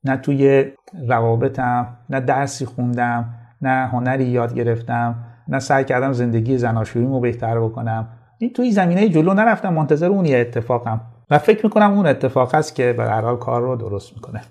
نه 0.04 0.18
توی 0.18 0.72
روابطم 1.08 1.98
نه 2.10 2.20
درسی 2.20 2.66
خوندم 2.66 3.34
نه 3.62 3.88
هنری 3.88 4.26
یاد 4.26 4.54
گرفتم 4.54 5.16
نه 5.48 5.60
سعی 5.60 5.84
کردم 5.84 6.12
زندگی 6.12 6.58
زناشوییمو 6.58 7.20
بهتر 7.20 7.60
بکنم. 7.60 8.08
این 8.38 8.54
توی 8.54 8.72
زمینه 8.72 9.10
جلو 9.10 9.34
نرفتم 9.34 9.74
منتظر 9.74 10.08
اون 10.08 10.26
یه 10.26 10.38
اتفاقم. 10.38 11.02
و 11.30 11.38
فکر 11.38 11.66
می‌کنم 11.66 11.92
اون 11.94 12.08
اتفاق 12.08 12.56
هست 12.56 12.76
که 12.76 12.94
به 12.94 13.04
هر 13.04 13.36
کار 13.36 13.62
رو 13.62 13.76
درست 13.76 14.14
می‌کنه. 14.14 14.42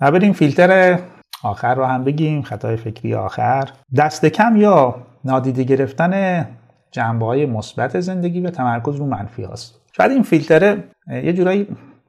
و 0.00 0.10
بریم 0.10 0.32
فیلتر 0.32 0.98
آخر 1.42 1.74
رو 1.74 1.84
هم 1.84 2.04
بگیم 2.04 2.42
خطای 2.42 2.76
فکری 2.76 3.14
آخر. 3.14 3.68
دست 3.96 4.26
کم 4.26 4.56
یا 4.56 4.94
نادیده 5.24 5.64
گرفتن 5.64 6.46
جنبه 6.90 7.26
های 7.26 7.46
مثبت 7.46 8.00
زندگی 8.00 8.40
و 8.40 8.50
تمرکز 8.50 8.96
رو 8.96 9.06
منفی 9.06 9.42
هاست. 9.42 9.80
شاید 9.92 10.10
این 10.10 10.22
فیلتره 10.22 10.84
یه 11.08 11.32
جورایی 11.32 11.66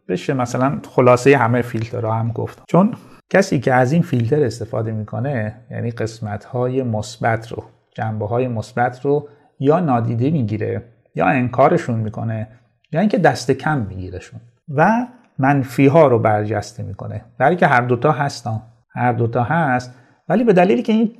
بشه 0.07 0.33
مثلا 0.33 0.79
خلاصه 0.89 1.37
همه 1.37 1.61
فیلترها 1.61 2.13
هم 2.13 2.31
گفت. 2.31 2.63
چون 2.67 2.93
کسی 3.29 3.59
که 3.59 3.73
از 3.73 3.91
این 3.91 4.01
فیلتر 4.01 4.43
استفاده 4.43 4.91
می‌کنه 4.91 5.55
یعنی 5.71 5.91
قسمت 5.91 6.45
های 6.45 6.83
مثبت 6.83 7.51
رو 7.51 7.63
جنبه 7.95 8.27
های 8.27 8.47
مثبت 8.47 9.05
رو 9.05 9.27
یا 9.59 9.79
نادیده 9.79 10.29
می‌گیره 10.29 10.83
یا 11.15 11.25
انکارشون 11.25 11.99
می‌کنه 11.99 12.47
یا 12.91 12.99
اینکه 12.99 13.17
دست 13.17 13.51
کم 13.51 13.77
میگیرشون 13.77 14.39
و 14.75 15.07
منفی 15.39 15.87
ها 15.87 16.07
رو 16.07 16.19
برجسته 16.19 16.83
می‌کنه. 16.83 17.25
برای 17.37 17.55
که 17.55 17.67
هر 17.67 17.81
دوتا 17.81 18.11
هستن. 18.11 18.61
هر 18.89 19.13
دوتا 19.13 19.43
هست. 19.43 19.95
ولی 20.29 20.43
به 20.43 20.53
دلیلی 20.53 20.81
که 20.81 20.93
این 20.93 21.11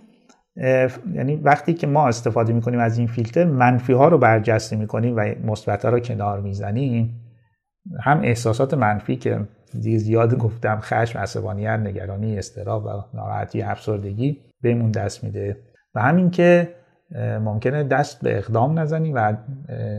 یعنی 1.14 1.36
وقتی 1.36 1.74
که 1.74 1.88
ما 1.88 2.08
استفاده 2.08 2.54
می‌کنیم 2.54 2.80
از 2.80 2.98
این 2.98 3.08
فیلتر 3.08 3.46
منفی 3.46 3.94
ها 3.94 4.08
رو 4.08 4.18
برجسته 4.18 4.76
می‌کنیم 4.76 5.16
و 5.18 5.34
مثبت 5.44 5.86
ها 5.86 5.92
رو 5.92 6.00
کنار 6.00 6.42
می‌زنیم. 6.42 7.22
هم 8.00 8.20
احساسات 8.24 8.74
منفی 8.74 9.16
که 9.16 9.40
زیاد 9.74 10.38
گفتم 10.38 10.80
خشم 10.82 11.20
عصبانیت 11.20 11.80
نگرانی 11.80 12.38
استراب 12.38 12.86
و 12.86 12.90
ناراحتی 13.14 13.62
افسردگی 13.62 14.38
بهمون 14.62 14.92
دست 14.92 15.24
میده. 15.24 15.58
و 15.96 16.02
همین 16.02 16.30
که 16.30 16.76
ممکنه 17.46 17.84
دست 17.84 18.22
به 18.22 18.38
اقدام 18.38 18.80
نزنیم 18.80 19.16
و 19.16 19.34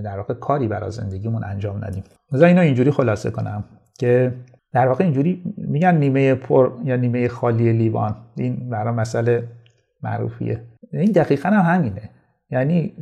در 0.04 0.16
واقع 0.16 0.34
کاری 0.34 0.68
برای 0.68 0.90
زندگیمون 0.90 1.44
انجام 1.44 1.84
ندیم. 1.84 2.02
مثلا 2.32 2.46
اینو 2.46 2.60
اینجوری 2.60 2.90
خلاصه 2.90 3.30
کنم 3.30 3.64
که 3.98 4.34
در 4.72 4.88
واقع 4.88 5.04
اینجوری 5.04 5.54
میگن 5.56 5.96
نیمه 5.96 6.34
پر 6.34 6.72
یا 6.84 6.96
نیمه 6.96 7.28
خالی 7.28 7.72
لیوان. 7.72 8.16
این 8.36 8.70
برای 8.70 8.94
مسئله 8.94 9.42
معروفیه. 10.02 10.60
این 10.92 11.12
دقیقا 11.12 11.48
هم 11.48 11.74
همینه. 11.74 12.10
یعنی 12.50 12.92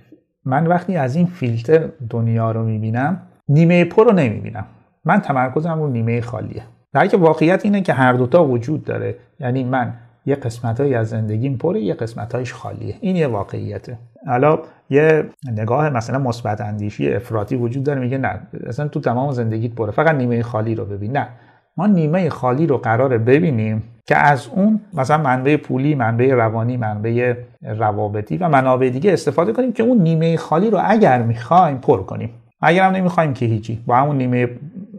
من 0.45 0.67
وقتی 0.67 0.97
از 0.97 1.17
این 1.17 1.27
فیلتر 1.27 1.89
دنیا 2.11 2.51
رو 2.53 2.65
می‌بینم 2.65 3.23
نیمه 3.49 3.85
پر 3.85 4.05
رو 4.05 4.13
نمی‌بینم. 4.13 4.67
من 5.05 5.21
تمرکزم 5.21 5.79
رو 5.81 5.89
نیمه 5.89 6.21
خالیه. 6.21 6.63
در 6.93 7.07
که 7.07 7.17
واقعیت 7.17 7.65
اینه 7.65 7.81
که 7.81 7.93
هر 7.93 8.13
دوتا 8.13 8.45
وجود 8.45 8.85
داره. 8.85 9.17
یعنی 9.41 9.65
من 9.65 9.93
یه 10.27 10.35
قسمت 10.35 10.81
از 10.81 11.09
زندگیم 11.09 11.57
پره 11.57 11.81
یه 11.81 11.95
قسمت 11.95 12.53
خالیه. 12.53 12.95
این 13.01 13.17
یه 13.17 13.27
واقعیته. 13.27 13.99
حالا 14.27 14.59
یه 14.91 15.25
نگاه 15.53 15.91
مثلا 15.91 16.19
مثبت 16.19 16.61
اندیشی 16.61 17.13
افراطی 17.15 17.57
وجود 17.57 17.85
داره. 17.85 18.01
میگه 18.01 18.19
نه 18.19 18.41
اصلا 18.67 18.89
تو 18.89 19.01
تمام 19.01 19.33
زندگیت 19.33 19.75
پره. 19.75 19.91
فقط 19.91 20.15
نیمه 20.15 20.43
خالی 20.43 20.75
رو 20.75 20.85
ببین. 20.85 21.17
نه. 21.17 21.29
ما 21.77 21.87
نیمه 21.87 22.29
خالی 22.29 22.67
رو 22.67 22.79
قراره 22.79 23.19
ببینیم 23.19 23.83
که 24.07 24.17
از 24.17 24.47
اون 24.47 24.81
مثلا 24.95 25.19
منبع 25.19 25.57
پولی 25.57 25.95
منبع 25.95 26.35
روانی 26.35 26.77
منبع 26.77 27.35
روابطی 27.63 28.37
و 28.37 28.49
منابع 28.49 28.89
دیگه 28.89 29.13
استفاده 29.13 29.53
کنیم 29.53 29.73
که 29.73 29.83
اون 29.83 29.99
نیمه 29.99 30.37
خالی 30.37 30.71
رو 30.71 30.81
اگر 30.85 31.23
می‌خوایم 31.23 31.79
پر 31.79 32.03
کنیم. 32.03 32.31
اگر 32.61 32.87
هم 32.87 32.93
نمی‌خوایم 32.93 33.35
که 33.35 33.47
هیچی 33.47 33.83
با 33.87 33.97
همون 33.97 34.19
نیمه 34.19 34.49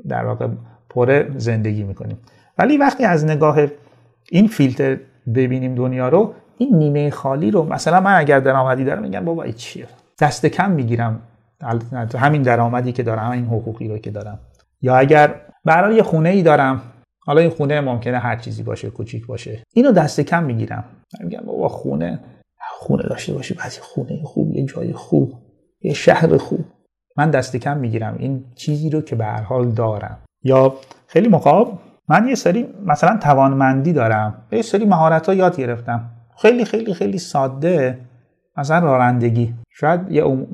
در 0.08 0.26
واقع 0.26 0.48
پره 0.90 1.28
زندگی 1.38 1.84
می‌کنیم. 1.84 2.18
ولی 2.58 2.78
وقتی 2.78 3.06
از 3.06 3.26
نگاه 3.26 3.58
این 4.30 4.48
فیلتر 4.48 4.98
ببینیم 5.36 5.76
دنیا 5.76 6.10
رو 6.10 6.34
این 6.58 6.76
نیمه 6.76 7.10
خالی 7.10 7.52
رو 7.52 7.64
مثلا 7.64 8.00
من 8.00 8.16
اگر 8.16 8.40
درآمدی 8.40 8.84
دارم 8.84 9.02
میگم 9.02 9.26
بابا 9.26 9.44
این 9.44 9.54
چیه؟ 9.54 9.88
دست 10.20 10.46
کم 10.46 10.72
می‌گیرم. 10.72 11.20
همین 12.18 12.42
درآمدی 12.42 12.92
که 12.92 13.04
دارم 13.04 13.32
همین 13.32 13.46
حقوقی 13.46 13.88
رو 13.88 13.98
که 13.98 14.12
دارم. 14.12 14.40
یا 14.82 14.96
اگر 14.96 15.36
برای 15.66 15.96
یه 15.96 16.04
خونه 16.04 16.30
ای 16.30 16.44
دارم. 16.44 16.82
حالا 17.26 17.42
این 17.42 17.50
خونه 17.50 17.82
ممکنه 17.82 18.20
هر 18.20 18.36
چیزی 18.36 18.64
باشه 18.64 18.90
کوچیک 18.90 19.28
باشه. 19.28 19.64
اینو 19.74 19.92
دست 19.92 20.22
کم 20.22 20.44
می‌گیرم. 20.44 20.84
میگم 21.24 21.42
بابا 21.46 21.68
خونه 21.68 22.20
خونه 22.70 23.04
داشته 23.04 23.34
باشی 23.34 23.54
بعضی 23.54 23.80
خونه 23.82 24.24
خوب 24.24 24.56
یه 24.56 24.66
جای 24.66 24.94
خوب 24.94 25.34
یه 25.82 25.94
شهر 25.94 26.38
خوب. 26.38 26.66
من 27.18 27.32
دست 27.32 27.56
کم 27.56 27.78
می‌گیرم. 27.78 28.16
این 28.20 28.46
چیزی 28.56 28.90
رو 28.90 29.02
که 29.02 29.16
به 29.16 29.26
هر 29.26 29.42
حال 29.42 29.72
دارم. 29.72 30.18
یا 30.44 30.74
خیلی 31.08 31.28
موقع 31.28 31.72
من 32.08 32.28
یه 32.28 32.36
سری 32.36 32.68
مثلا 32.86 33.18
توانمندی 33.18 33.94
دارم. 33.94 34.48
یه 34.52 34.62
سری 34.62 34.86
مهارت 34.86 35.28
ها 35.28 35.34
یاد 35.34 35.58
گرفتم. 35.58 36.10
خیلی 36.38 36.66
خیلی 36.66 36.94
خیلی 36.94 37.18
ساده. 37.18 38.00
مثلا 38.58 38.80
رانندگی. 38.80 39.54
شاید 39.70 40.12
یه 40.12 40.48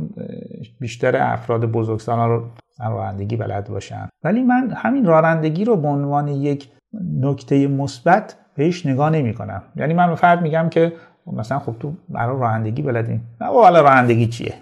بیشتر 0.80 1.18
افراد 1.34 1.66
بزرگسالان 1.66 2.30
رو 2.30 2.44
رانندگی 2.80 3.36
بلد 3.36 3.70
باشن. 3.70 4.10
ولی 4.24 4.44
من 4.44 4.72
همین 4.76 5.06
رانندگی 5.06 5.66
رو 5.66 5.76
به 5.76 5.88
عنوان 5.88 6.28
یک 6.28 6.70
نکته 7.22 7.68
مثبت 7.68 8.36
بهش 8.56 8.86
نگاه 8.86 9.10
نمی 9.10 9.34
کنم. 9.34 9.64
یعنی 9.76 9.94
من 9.94 10.16
فرد 10.16 10.42
میگم 10.42 10.70
که 10.70 10.94
مثلا 11.34 11.60
خب 11.60 11.76
تو 11.80 11.94
برای 12.10 12.40
رانندگی 12.40 12.82
بلدیم 12.82 13.28
نه 13.42 13.48
حالا 13.48 13.82
رانندگی 13.82 14.28
چیه؟ 14.28 14.54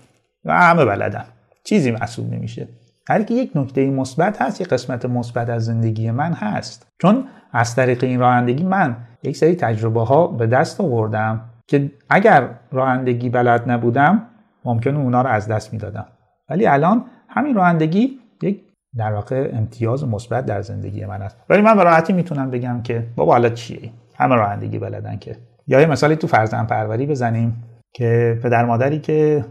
و 0.45 0.59
همه 0.59 0.85
بلدن. 0.85 1.25
چیزی 1.63 1.91
محسوب 1.91 2.33
نمیشه. 2.33 2.67
هر 3.09 3.23
که 3.23 3.33
یک 3.33 3.51
نکته 3.55 3.89
مثبت 3.89 4.41
هست 4.41 4.61
یک 4.61 4.67
قسمت 4.67 5.05
مثبت 5.05 5.49
از 5.49 5.65
زندگی 5.65 6.11
من 6.11 6.33
هست. 6.33 6.87
چون 7.01 7.23
از 7.51 7.75
طریق 7.75 8.03
این 8.03 8.19
رانندگی 8.19 8.63
من 8.63 8.95
یک 9.23 9.37
سری 9.37 9.55
تجربه 9.55 10.01
ها 10.01 10.27
به 10.27 10.47
دست 10.47 10.81
آوردم 10.81 11.41
که 11.67 11.91
اگر 12.09 12.49
رانندگی 12.71 13.29
بلد 13.29 13.71
نبودم 13.71 14.21
ممکنه 14.65 14.99
اونا 14.99 15.21
رو 15.21 15.29
از 15.29 15.47
دست 15.47 15.73
می‌دادم. 15.73 16.05
ولی 16.49 16.67
الان 16.67 17.05
همین 17.35 17.55
رانندگی 17.55 18.19
یک 18.41 18.61
در 18.97 19.13
واقع 19.13 19.49
امتیاز 19.53 20.03
مثبت 20.03 20.45
در 20.45 20.61
زندگی 20.61 21.05
من 21.05 21.21
است. 21.21 21.37
ولی 21.49 21.61
من 21.61 21.77
به 21.77 22.13
می‌تونم 22.13 22.51
بگم 22.51 22.81
که 22.81 23.07
بابا 23.15 23.31
حالا 23.31 23.49
چیه 23.49 23.91
همه 24.15 24.35
رانندگی 24.35 24.79
بلدن 24.79 25.17
که. 25.17 25.37
یا 25.67 25.81
یه 25.81 25.85
مثالی 25.85 26.15
تو 26.15 26.27
فرزند 26.27 26.67
پروری 26.67 27.05
بزنیم 27.05 27.63
که 27.93 28.39
پدر 28.43 28.65
مادری 28.65 28.99
که 28.99 29.45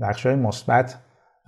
بخشای 0.00 0.34
مثبت 0.34 0.98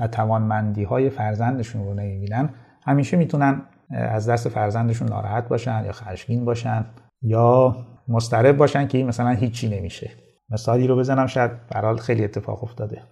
و 0.01 0.09
توانمندی 0.09 0.85
های 0.85 1.11
فرزندشون 1.11 1.85
رو 1.85 1.95
نمی‌بینن 1.95 2.49
همیشه 2.87 3.17
می‌تونن 3.17 3.63
از 3.91 4.29
دست 4.29 4.49
فرزندشون 4.49 5.09
ناراحت 5.09 5.49
باشن 5.49 5.85
یا 5.85 5.93
خشمگین 5.93 6.45
باشن 6.45 6.85
یا 7.23 7.77
مضطرب 8.09 8.57
باشن 8.57 8.87
که 8.87 8.99
این 8.99 9.07
مثلا 9.07 9.31
هیچی 9.31 9.69
نمیشه. 9.79 10.11
مثالی 10.51 10.87
رو 10.87 10.97
بزنم 10.97 11.27
شاید 11.27 11.51
برحال 11.71 11.97
خیلی 11.97 12.25
اتفاق 12.25 12.65
افتاده. 12.65 13.03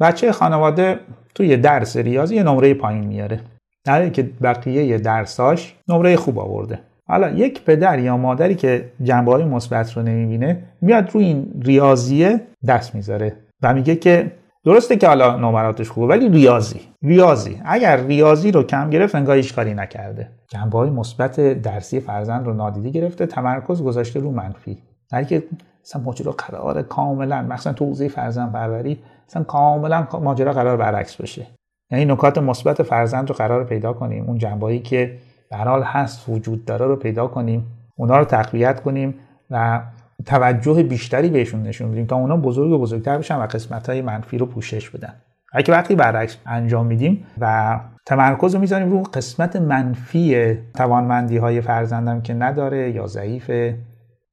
بچه 0.00 0.32
خانواده 0.32 1.00
توی 1.34 1.56
درس 1.56 1.96
ریاضی 1.96 2.36
یه 2.36 2.42
نمره 2.42 2.74
پایین 2.74 3.06
میاره. 3.06 3.40
در 3.84 4.08
که 4.08 4.22
بقیه 4.42 4.98
درساش 4.98 5.76
نمره 5.88 6.16
خوب 6.16 6.38
آورده. 6.38 6.78
حالا 7.08 7.30
یک 7.30 7.64
پدر 7.64 7.98
یا 7.98 8.16
مادری 8.16 8.54
که 8.54 8.92
جنبه 9.02 9.32
های 9.32 9.44
مثبت 9.44 9.92
رو 9.92 10.02
نمی‌بینه 10.02 10.62
میاد 10.80 11.10
روی 11.10 11.24
این 11.24 11.62
ریاضیه 11.62 12.40
دست 12.68 12.94
می‌ذاره 12.94 13.36
و 13.62 13.74
میگه 13.74 13.96
که 13.96 14.32
درسته 14.64 14.96
که 14.96 15.08
حالا 15.08 15.36
نمراتش 15.36 15.90
خوبه 15.90 16.06
ولی 16.06 16.28
ریاضی 16.28 16.80
ریاضی. 17.02 17.60
اگر 17.64 17.96
ریاضی 17.96 18.52
رو 18.52 18.62
کم 18.62 18.90
گرفت 18.90 19.14
انگار 19.14 19.36
هیچ 19.36 19.54
کاری 19.54 19.74
نکرده. 19.74 20.28
جنبه 20.48 20.78
های 20.78 20.90
مثبت 20.90 21.40
درسی 21.62 22.00
فرزند 22.00 22.46
رو 22.46 22.54
نادیده 22.54 22.90
گرفته 22.90 23.26
تمرکز 23.26 23.82
گذاشته 23.82 24.20
رو 24.20 24.30
منفی. 24.30 24.78
در 25.10 25.24
که 25.24 25.42
مثلا 25.84 26.02
ماجرا 26.02 26.32
قرار 26.32 26.82
کاملا 26.82 27.42
مثلا 27.42 27.72
تو 27.72 27.84
حوزه 27.84 28.08
فرزند 28.08 28.52
پروری 28.52 28.98
مثلا 29.32 29.42
کاملا 29.42 30.06
ماجرا 30.22 30.52
قرار 30.52 30.76
برعکس 30.76 31.16
بشه. 31.16 31.46
یعنی 31.90 32.04
نکات 32.04 32.38
مثبت 32.38 32.82
فرزند 32.82 33.28
رو 33.28 33.34
قرار 33.34 33.64
پیدا 33.64 33.92
کنیم. 33.92 34.24
اون 34.24 34.38
جنبه‌ای 34.38 34.78
که 34.78 35.18
به 35.50 35.56
حال 35.56 35.82
هست 35.82 36.28
وجود 36.28 36.64
داره 36.64 36.86
رو 36.86 36.96
پیدا 36.96 37.26
کنیم. 37.26 37.66
اونا 37.96 38.18
رو 38.18 38.24
تقویت 38.24 38.80
کنیم 38.80 39.14
و 39.50 39.80
توجه 40.26 40.82
بیشتری 40.82 41.28
بهشون 41.28 41.62
نشون 41.62 41.90
بدیم 41.90 42.06
تا 42.06 42.16
اونا 42.16 42.36
بزرگ 42.36 42.72
و 42.72 42.78
بزرگتر 42.78 43.18
بشن 43.18 43.36
و 43.36 43.46
قسمت 43.46 43.88
های 43.88 44.02
منفی 44.02 44.38
رو 44.38 44.46
پوشش 44.46 44.90
بدن. 44.90 45.14
اگه 45.52 45.74
وقتی 45.74 45.94
برعکس 45.94 46.36
انجام 46.46 46.86
میدیم 46.86 47.26
و 47.40 47.80
تمرکز 48.06 48.54
رو 48.54 48.60
می‌ذاریم 48.60 48.90
رو 48.90 49.02
قسمت 49.02 49.56
منفی 49.56 50.54
توانمندی 50.74 51.36
های 51.36 51.60
فرزندم 51.60 52.20
که 52.20 52.34
نداره 52.34 52.90
یا 52.90 53.06
ضعیفه 53.06 53.78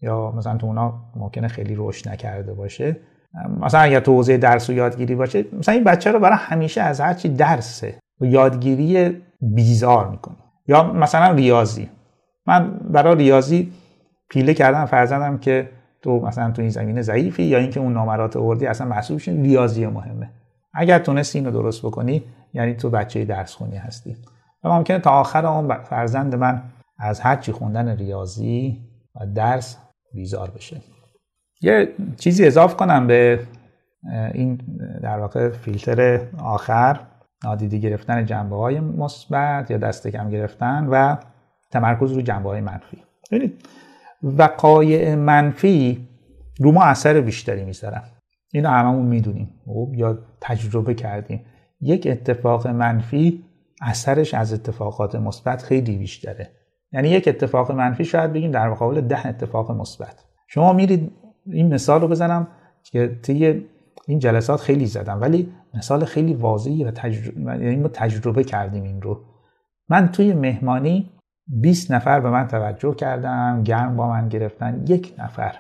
یا 0.02 0.32
مثلا 0.32 0.58
تو 0.58 0.68
اونا 0.68 0.94
ممکنه 1.16 1.48
خیلی 1.48 1.76
رشد 1.78 2.10
نکرده 2.10 2.54
باشه 2.54 2.96
مثلا 3.60 3.82
اگر 3.82 4.00
تو 4.00 4.14
حوزه 4.14 4.38
درس 4.38 4.70
و 4.70 4.74
یادگیری 4.74 5.16
باشه 5.16 5.46
مثلا 5.54 5.76
این 5.76 5.84
بچه 5.84 6.12
رو 6.12 6.20
برای 6.20 6.38
همیشه 6.40 6.82
از 6.82 7.02
هرچی 7.02 7.30
درسه 7.30 8.00
و 8.22 8.26
یادگیری 8.26 9.22
بیزار 9.42 10.10
می‌کنه. 10.10 10.36
یا 10.68 10.94
مثلا 10.94 11.34
ریاضی. 11.34 11.90
من 12.46 12.80
برای 12.92 13.16
ریاضی 13.16 13.72
پیله 14.30 14.54
کردم 14.54 14.86
فرزندم 14.86 15.38
که 15.38 15.70
تو 16.02 16.20
مثلا 16.20 16.52
تو 16.52 16.62
این 16.62 16.72
زمینه 16.72 17.02
ضعیفی 17.02 17.44
یا 17.44 17.58
اینکه 17.58 17.80
اون 17.80 17.94
نامرات 17.94 18.38
آوردی 18.38 18.68
اصلا 18.68 18.88
محسوب 18.88 19.22
ریاضی 19.28 19.86
مهمه. 19.86 20.30
اگر 20.74 21.00
تونستی 21.00 21.40
اینو 21.40 21.52
درست 21.52 21.82
بکنی 21.86 22.24
یعنی 22.54 22.74
تو 22.74 22.90
بچه 22.90 23.26
درس 23.26 23.56
خونی 23.56 23.78
هستی. 23.78 24.18
و 24.64 24.70
ممکنه 24.70 25.00
تا 25.00 25.12
آخر 25.12 25.46
اون 25.46 25.84
فرزند 25.84 26.36
من 26.36 26.62
از 27.00 27.20
هرچی 27.20 27.52
خوندن 27.52 27.98
ریاضی 27.98 28.78
و 29.16 29.26
درس 29.36 29.78
بیزار 30.14 30.50
بشه. 30.50 30.82
یه 31.62 31.94
چیزی 32.18 32.46
اضاف 32.48 32.76
کنم 32.76 33.08
به 33.08 33.40
این 34.34 34.62
در 35.04 35.20
واقع 35.20 35.50
فیلتر 35.50 36.22
آخر 36.44 37.00
نادیده 37.44 37.78
گرفتن 37.78 38.26
جنبه 38.26 38.56
های 38.56 38.80
مثبت 38.80 39.72
یا 39.72 39.78
دست 39.78 40.08
کم 40.08 40.30
گرفتن 40.30 40.88
و 40.92 41.16
تمرکز 41.72 42.12
رو 42.12 42.22
جنبه 42.22 42.50
های 42.50 42.62
منفی. 42.62 42.98
ببینید 43.32 43.66
وقایع 44.24 45.16
منفی 45.16 46.08
رو 46.60 46.72
ما 46.72 46.84
اثر 46.84 47.22
بیشتری 47.22 47.64
می‌ذارن. 47.64 48.04
اینو 48.54 48.70
هممون 48.70 49.06
می‌دونیم. 49.06 49.50
یا 49.94 50.18
تجربه 50.42 50.94
کردیم. 50.94 51.46
یک 51.82 52.08
اتفاق 52.12 52.68
منفی 52.68 53.44
اثرش 53.82 54.34
از 54.34 54.54
اتفاقات 54.54 55.16
مثبت 55.16 55.62
خیلی 55.62 55.98
بیشتره. 55.98 56.52
یعنی 56.92 57.10
یک 57.10 57.28
اتفاق 57.28 57.72
منفی 57.72 58.06
شاید 58.06 58.34
بگیم 58.34 58.52
در 58.52 58.70
مقابل 58.70 59.02
ده 59.02 59.28
اتفاق 59.28 59.72
مثبت. 59.72 60.26
شما 60.48 60.74
میرید 60.74 61.12
این 61.46 61.74
مثال 61.74 62.02
رو 62.02 62.08
بزنم 62.08 62.48
که 62.84 63.20
طی 63.24 63.66
این 64.08 64.20
جلسات 64.20 64.60
خیلی 64.60 64.86
زدم 64.86 65.22
ولی 65.22 65.52
مثال 65.74 66.06
خیلی 66.06 66.34
واضحی 66.34 66.84
و 66.84 66.92
تجربه 66.92 67.42
یعنی 67.42 67.76
ما 67.76 67.88
تجربه 67.88 68.44
کردیم 68.44 68.84
این 68.84 69.02
رو. 69.02 69.22
من 69.90 70.12
توی 70.12 70.34
مهمانی 70.34 71.10
20 71.48 71.92
نفر 71.92 72.20
به 72.20 72.30
من 72.30 72.48
توجه 72.48 72.96
کردم 72.96 73.64
گرم 73.64 73.96
با 73.96 74.10
من 74.10 74.30
گرفتن 74.30 74.84
یک 74.88 75.14
نفر 75.18 75.56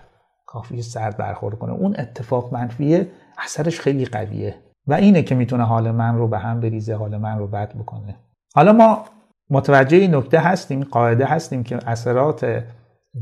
کافی 0.45 0.81
سرد 0.81 1.17
برخورد 1.17 1.59
کنه. 1.59 1.71
اون 1.71 1.95
اتفاق 1.97 2.53
منفیه 2.53 3.07
اثرش 3.37 3.79
خیلی 3.79 4.05
قویه 4.05 4.55
و 4.87 4.93
اینه 4.93 5.23
که 5.23 5.35
می‌تونه 5.35 5.63
حال 5.63 5.91
من 5.91 6.17
رو 6.17 6.27
به 6.27 6.37
هم 6.37 6.59
بریزه 6.59 6.95
حال 6.95 7.17
من 7.17 7.39
رو 7.39 7.47
بد 7.47 7.73
بکنه. 7.75 8.15
حالا 8.55 8.73
ما 8.73 9.05
متوجه 9.49 9.97
این 9.97 10.15
نکته 10.15 10.39
هستیم 10.39 10.83
قاعده 10.83 11.25
هستیم 11.25 11.63
که 11.63 11.79
اثرات 11.87 12.63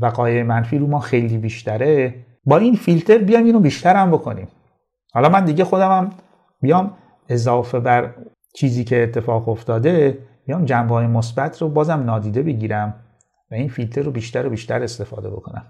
وقایع 0.00 0.42
منفی 0.42 0.78
رو 0.78 0.86
ما 0.86 1.00
خیلی 1.00 1.38
بیشتره. 1.38 2.14
با 2.44 2.56
این 2.56 2.74
فیلتر 2.74 3.18
بیام 3.18 3.44
اینو 3.44 3.60
بیشتر 3.60 3.96
هم 3.96 4.10
بکنیم. 4.10 4.48
حالا 5.12 5.28
من 5.28 5.44
دیگه 5.44 5.64
خودم 5.64 5.90
هم 5.90 6.10
بیام 6.60 6.92
اضافه 7.28 7.80
بر 7.80 8.14
چیزی 8.54 8.84
که 8.84 9.02
اتفاق 9.02 9.48
افتاده 9.48 10.18
بیام 10.46 10.64
جنبه 10.64 10.94
های 10.94 11.06
مثبت 11.06 11.62
رو 11.62 11.68
بازم 11.68 12.02
نادیده 12.02 12.42
بگیرم 12.42 12.94
و 13.50 13.54
این 13.54 13.68
فیلتر 13.68 14.02
رو 14.02 14.10
بیشتر 14.10 14.46
و 14.46 14.50
بیشتر 14.50 14.82
استفاده 14.82 15.30
بکنم. 15.30 15.64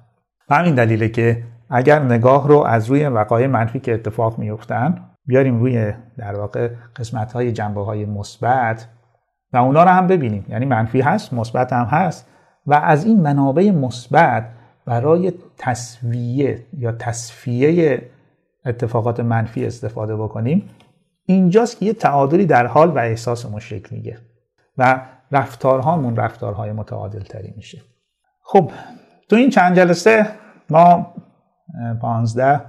همین 0.50 0.74
دلیله 0.74 1.08
که 1.08 1.42
اگر 1.70 2.02
نگاه 2.02 2.48
رو 2.48 2.58
از 2.58 2.86
روی 2.86 3.06
وقایع 3.06 3.46
منفی 3.46 3.80
که 3.80 3.94
اتفاق 3.94 4.38
میفتن 4.38 5.04
بیاریم 5.26 5.60
روی 5.60 5.92
در 6.18 6.34
واقع 6.34 6.70
قسمت 6.96 7.32
های 7.32 7.52
جنبه 7.52 7.84
های 7.84 8.04
مثبت 8.04 8.88
و 9.52 9.56
اونا 9.56 9.82
رو 9.82 9.88
هم 9.88 10.06
ببینیم. 10.06 10.46
یعنی 10.48 10.66
منفی 10.66 11.00
هست 11.00 11.32
مثبت 11.32 11.72
هم 11.72 11.84
هست 11.84 12.28
و 12.66 12.74
از 12.74 13.04
این 13.04 13.20
منابع 13.20 13.70
مثبت 13.70 14.48
برای 14.88 15.32
تصویه 15.58 16.64
یا 16.78 16.92
تصفیه 16.92 18.02
اتفاقات 18.66 19.20
منفی 19.20 19.66
استفاده 19.66 20.16
بکنیم 20.16 20.70
اینجاست 21.26 21.78
که 21.78 21.86
یه 21.86 21.92
تعادلی 21.92 22.46
در 22.46 22.66
حال 22.66 22.88
و 22.88 22.98
احساسمون 22.98 23.60
شکل 23.60 23.96
میگه 23.96 24.18
و 24.78 25.00
رفتارهامون 25.32 26.16
رفتارهای 26.16 26.72
متعادل 26.72 27.22
تری 27.22 27.52
میشه. 27.56 27.82
خب 28.42 28.70
تو 29.28 29.36
این 29.36 29.50
چند 29.50 29.76
جلسه 29.76 30.26
ما 30.70 31.14
پانزده 32.00 32.60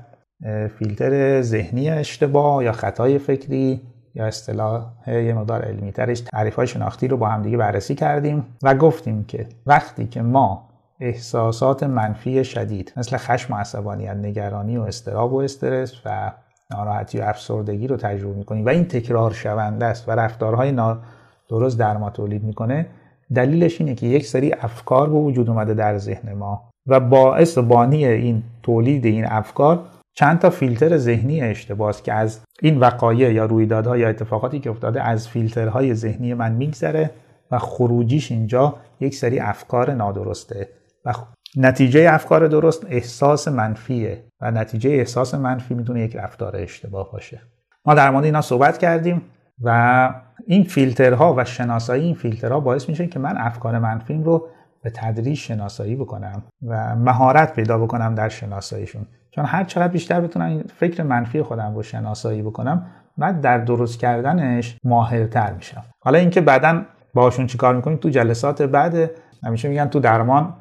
فیلتر 0.79 1.41
ذهنی 1.41 1.89
اشتباه 1.89 2.63
یا 2.63 2.71
خطای 2.71 3.19
فکری 3.19 3.81
یا 4.15 4.25
اصطلاح 4.25 4.91
یه 5.07 5.33
مقدار 5.33 5.61
علمی 5.61 5.91
ترش 5.91 6.19
تعریف 6.19 6.55
های 6.55 6.67
شناختی 6.67 7.07
رو 7.07 7.17
با 7.17 7.27
هم 7.27 7.41
دیگه 7.41 7.57
بررسی 7.57 7.95
کردیم 7.95 8.45
و 8.63 8.75
گفتیم 8.75 9.23
که 9.23 9.47
وقتی 9.65 10.07
که 10.07 10.21
ما 10.21 10.68
احساسات 10.99 11.83
منفی 11.83 12.43
شدید 12.43 12.93
مثل 12.97 13.17
خشم 13.17 13.53
و 13.53 13.57
عصبانیت 13.57 14.15
نگرانی 14.15 14.77
و 14.77 14.81
استراب 14.81 15.33
و 15.33 15.37
استرس 15.37 15.93
و 16.05 16.31
ناراحتی 16.71 17.19
و 17.19 17.23
افسردگی 17.23 17.87
رو 17.87 17.97
تجربه 17.97 18.35
می‌کنیم 18.35 18.65
و 18.65 18.69
این 18.69 18.85
تکرار 18.85 19.31
شونده 19.31 19.85
است 19.85 20.09
و 20.09 20.11
رفتارهای 20.11 20.77
درست 21.49 21.79
در 21.79 21.97
ما 21.97 22.09
تولید 22.09 22.43
می‌کنه. 22.43 22.85
دلیلش 23.35 23.81
اینه 23.81 23.95
که 23.95 24.07
یک 24.07 24.25
سری 24.25 24.53
افکار 24.53 25.09
به 25.09 25.15
وجود 25.15 25.49
اومده 25.49 25.73
در 25.73 25.97
ذهن 25.97 26.33
ما 26.33 26.69
و 26.87 26.99
باعث 26.99 27.57
و 27.57 27.61
بانی 27.61 28.05
این 28.05 28.43
تولید 28.63 29.05
این 29.05 29.25
افکار 29.25 29.79
چند 30.13 30.39
تا 30.39 30.49
فیلتر 30.49 30.97
ذهنی 30.97 31.41
اشتباس 31.41 32.03
که 32.03 32.13
از 32.13 32.39
این 32.61 32.79
وقایع 32.79 33.33
یا 33.33 33.45
رویدادها 33.45 33.97
یا 33.97 34.09
اتفاقاتی 34.09 34.59
که 34.59 34.69
افتاده 34.69 35.03
از 35.03 35.27
فیلترهای 35.27 35.93
ذهنی 35.93 36.33
من 36.33 36.51
میگذره 36.51 37.09
و 37.51 37.59
خروجیش 37.59 38.31
اینجا 38.31 38.75
یک 38.99 39.15
سری 39.15 39.39
افکار 39.39 39.93
نادرسته. 39.93 40.67
نتیجه 41.55 42.13
افکار 42.13 42.47
درست 42.47 42.85
احساس 42.89 43.47
منفیه 43.47 44.23
و 44.41 44.51
نتیجه 44.51 44.89
احساس 44.89 45.35
منفی 45.35 45.73
می‌تونه 45.73 46.01
یک 46.01 46.15
رفتار 46.15 46.55
اشتباه 46.55 47.11
باشه. 47.11 47.41
ما 47.85 47.93
در 47.93 48.09
مورد 48.09 48.25
اینا 48.25 48.41
صحبت 48.41 48.77
کردیم 48.77 49.21
و 49.61 50.09
این 50.47 50.63
فیلترها 50.63 51.35
و 51.37 51.45
شناسایی 51.45 52.05
این 52.05 52.15
فیلترها 52.15 52.59
باعث 52.59 52.89
میشه 52.89 53.07
که 53.07 53.19
من 53.19 53.37
افکار 53.37 53.79
منفیم 53.79 54.23
رو 54.23 54.47
به 54.83 54.89
تدریج 54.89 55.37
شناسایی 55.37 55.95
بکنم 55.95 56.43
و 56.67 56.95
مهارت 56.95 57.53
پیدا 57.53 57.77
بکنم 57.77 58.15
در 58.15 58.29
شناساییشون. 58.29 59.05
چون 59.31 59.45
هر 59.45 59.63
چقدر 59.63 59.87
بیشتر 59.87 60.21
بتونم 60.21 60.45
این 60.45 60.63
فکر 60.75 61.03
منفی 61.03 61.41
خودم 61.41 61.75
رو 61.75 61.83
شناسایی 61.83 62.41
بکنم 62.41 62.85
بعد 63.17 63.41
در 63.41 63.57
درست 63.57 63.99
کردنش 63.99 64.77
ماهرتر 64.83 65.53
میشم. 65.53 65.83
حالا 66.03 66.19
اینکه 66.19 66.41
بعدا 66.41 66.81
باشون 67.13 67.47
چیکار 67.47 67.75
می‌کنیم؟ 67.75 67.97
تو 67.97 68.09
جلسات 68.09 68.61
بعد 68.61 69.11
همیشه 69.43 69.69
میگن 69.69 69.87
تو 69.87 69.99
درمان 69.99 70.53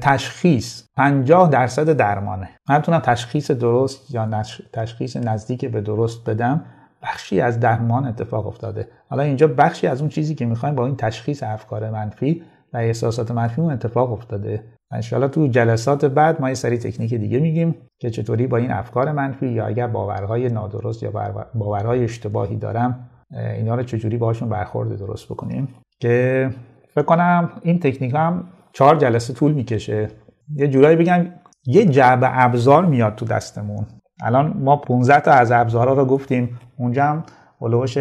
تشخیص. 0.00 0.82
50 0.96 1.50
درصد 1.50 1.92
درمانه. 1.92 2.48
من 2.68 2.78
بتونم 2.78 2.98
تشخیص 2.98 3.50
درست 3.50 4.14
یا 4.14 4.42
تشخیص 4.72 5.16
نزدیک 5.16 5.64
به 5.64 5.80
درست 5.80 6.30
بدم؟ 6.30 6.64
بخشی 7.02 7.40
از 7.40 7.60
درمان 7.60 8.06
اتفاق 8.06 8.46
افتاده. 8.46 8.88
حالا 9.08 9.22
اینجا 9.22 9.46
بخشی 9.46 9.86
از 9.86 10.00
اون 10.00 10.10
چیزی 10.10 10.34
که 10.34 10.46
می‌خوایم 10.46 10.74
با 10.74 10.86
این 10.86 10.96
تشخیص 10.96 11.42
افکار 11.42 11.90
منفی 11.90 12.42
و 12.72 12.76
احساسات 12.76 13.30
منفی 13.30 13.60
اون 13.60 13.72
اتفاق 13.72 14.12
افتاده. 14.12 14.64
انشاءالله 14.92 15.30
تو 15.30 15.46
جلسات 15.46 16.04
بعد 16.04 16.40
ما 16.40 16.48
یه 16.48 16.54
سری 16.54 16.78
تکنیک 16.78 17.14
دیگه 17.14 17.38
میگیم 17.38 17.74
که 17.98 18.10
چطوری 18.10 18.46
با 18.46 18.56
این 18.56 18.70
افکار 18.70 19.12
منفی 19.12 19.46
یا 19.48 19.66
اگر 19.66 19.86
باورهای 19.86 20.48
نادرست 20.48 21.02
یا 21.02 21.10
باورهای 21.54 22.04
اشتباهی 22.04 22.56
دارم 22.56 23.08
اینا 23.56 23.74
رو 23.74 23.82
چجوری 23.82 24.16
باشون 24.16 24.48
برخورد 24.48 24.98
درست 24.98 25.26
بکنیم؟ 25.26 25.68
که 26.00 26.50
فکر 26.94 27.04
کنم 27.04 27.50
این 27.62 27.78
تکنیک 27.78 28.14
هم 28.14 28.44
چهار 28.72 28.96
جلسه 28.96 29.32
طول 29.34 29.52
می‌کشه. 29.52 30.08
یه 30.54 30.68
جورایی 30.68 30.96
بگم 30.96 31.26
یه 31.66 31.84
جعبه 31.84 32.44
ابزار 32.44 32.86
میاد 32.86 33.14
تو 33.14 33.24
دستمون. 33.24 33.86
الان 34.22 34.56
ما 34.58 34.76
15 34.76 35.20
تا 35.20 35.32
از 35.32 35.52
ابزارها 35.52 35.94
رو 35.94 36.04
گفتیم. 36.04 36.60
اونجا 36.76 37.04
هم 37.04 37.24
ولوش 37.60 37.98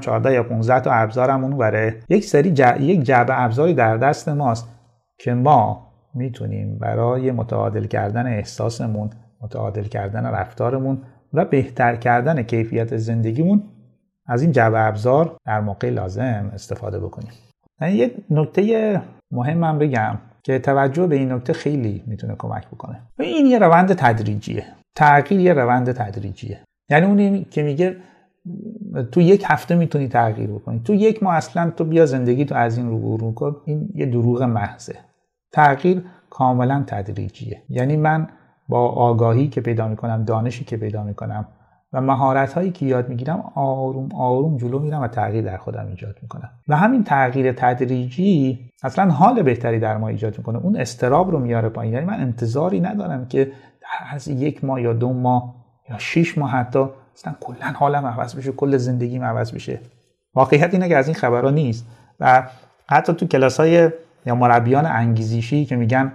14 0.00 0.32
یا 0.32 0.42
15 0.42 0.80
تا 0.80 0.92
ابزارمون 0.92 1.58
برای 1.58 1.92
یک 2.08 2.24
سری 2.24 2.48
یک 2.80 3.02
جعبه 3.02 3.42
ابزاری 3.42 3.74
در 3.74 3.96
دست 3.96 4.28
ماست 4.28 4.68
که 5.18 5.34
ما 5.34 5.86
می‌تونیم 6.14 6.78
برای 6.78 7.30
متعادل 7.30 7.84
کردن 7.84 8.26
احساسمون 8.26 9.10
متعادل 9.40 9.82
کردن 9.82 10.26
رفتارمون 10.26 11.02
و 11.32 11.44
بهتر 11.44 11.96
کردن 11.96 12.42
کیفیت 12.42 12.96
زندگیمون 12.96 13.62
از 14.26 14.42
این 14.42 14.52
جعبه 14.52 14.80
ابزار 14.80 15.36
در 15.46 15.60
موقع 15.60 15.90
لازم 15.90 16.50
استفاده 16.54 16.98
بکنیم. 16.98 17.32
یعنی 17.80 17.94
یه 17.94 18.14
نکته 18.30 19.02
مهمم 19.34 19.78
بگم 19.78 20.18
که 20.42 20.58
توجه 20.58 21.06
به 21.06 21.16
این 21.16 21.32
نکته 21.32 21.52
خیلی 21.52 22.02
می‌تونه 22.06 22.34
کمک 22.38 22.66
بکنه. 22.68 23.02
و 23.18 23.22
این 23.22 23.46
یه 23.46 23.58
روند 23.58 23.92
تدریجیه. 23.92 24.64
تغییر 24.94 25.40
یه 25.40 25.52
روند 25.52 25.92
تدریجیه. 25.92 26.60
یعنی 26.90 27.06
اونی 27.06 27.46
که 27.50 27.62
میگه 27.62 27.96
تو 29.12 29.20
یک 29.20 29.44
هفته 29.46 29.74
می‌تونی 29.74 30.08
تغییر 30.08 30.50
بکنی. 30.50 30.80
تو 30.84 30.94
یک 30.94 31.22
ماه 31.22 31.34
اصلا 31.34 31.70
تو 31.70 31.84
بیا 31.84 32.06
زندگی 32.06 32.44
تو 32.44 32.54
از 32.54 32.78
این 32.78 32.88
رو 32.88 33.16
رو 33.16 33.34
کن. 33.34 33.56
این 33.64 33.88
یه 33.94 34.06
دروغ 34.06 34.42
محضه. 34.42 34.96
تغییر 35.52 36.04
کاملا 36.30 36.84
تدریجیه. 36.86 37.62
یعنی 37.68 37.96
من 37.96 38.28
با 38.68 38.88
آگاهی 38.88 39.48
که 39.48 39.60
پیدا 39.60 39.88
می‌کنم 39.88 40.24
دانشی 40.24 40.64
که 40.64 40.76
پیدا 40.76 41.02
می‌کنم 41.02 41.48
و 41.94 42.00
مهارت 42.00 42.52
هایی 42.52 42.70
که 42.70 42.86
یاد 42.86 43.08
می‌گیرم 43.08 43.52
آروم 43.54 44.08
آروم 44.14 44.56
جلو 44.56 44.78
میرم 44.78 45.02
و 45.02 45.08
تغییر 45.08 45.44
در 45.44 45.56
خودم 45.56 45.86
ایجاد 45.86 46.16
می‌کنم. 46.22 46.50
و 46.68 46.76
همین 46.76 47.04
تغییر 47.04 47.52
تدریجی 47.52 48.58
اصلا 48.82 49.10
حال 49.10 49.42
بهتری 49.42 49.80
در 49.80 49.96
ما 49.96 50.08
ایجاد 50.08 50.38
می‌کنه. 50.38 50.58
اون 50.58 50.76
استراب 50.76 51.30
رو 51.30 51.38
میاره 51.38 51.68
پایین. 51.68 51.94
یعنی 51.94 52.06
من 52.06 52.20
انتظاری 52.20 52.80
ندارم 52.80 53.26
که 53.26 53.52
از 54.10 54.28
یک 54.28 54.64
ماه 54.64 54.82
یا 54.82 54.92
دو 54.92 55.12
ماه 55.12 55.54
یا 55.90 55.98
شش 55.98 56.38
ماه 56.38 56.50
حتی 56.50 56.86
اصلا 57.16 57.34
کلا 57.40 57.66
حالم 57.74 58.06
عوض 58.06 58.36
بشه 58.36 58.52
کل 58.52 58.76
زندگیم 58.76 59.24
عوض 59.24 59.52
بشه. 59.52 59.80
واقعیت 60.34 60.74
اینه 60.74 60.88
که 60.88 60.96
از 60.96 61.06
این 61.08 61.14
خبرها 61.14 61.50
نیست. 61.50 61.86
و 62.20 62.48
حتی 62.88 63.12
تو 63.12 63.26
کلاس 63.26 63.60
های 63.60 63.90
یا 64.26 64.34
مربیان 64.34 64.86
انگیزشی 64.86 65.64
که 65.64 65.76
میگن 65.76 66.12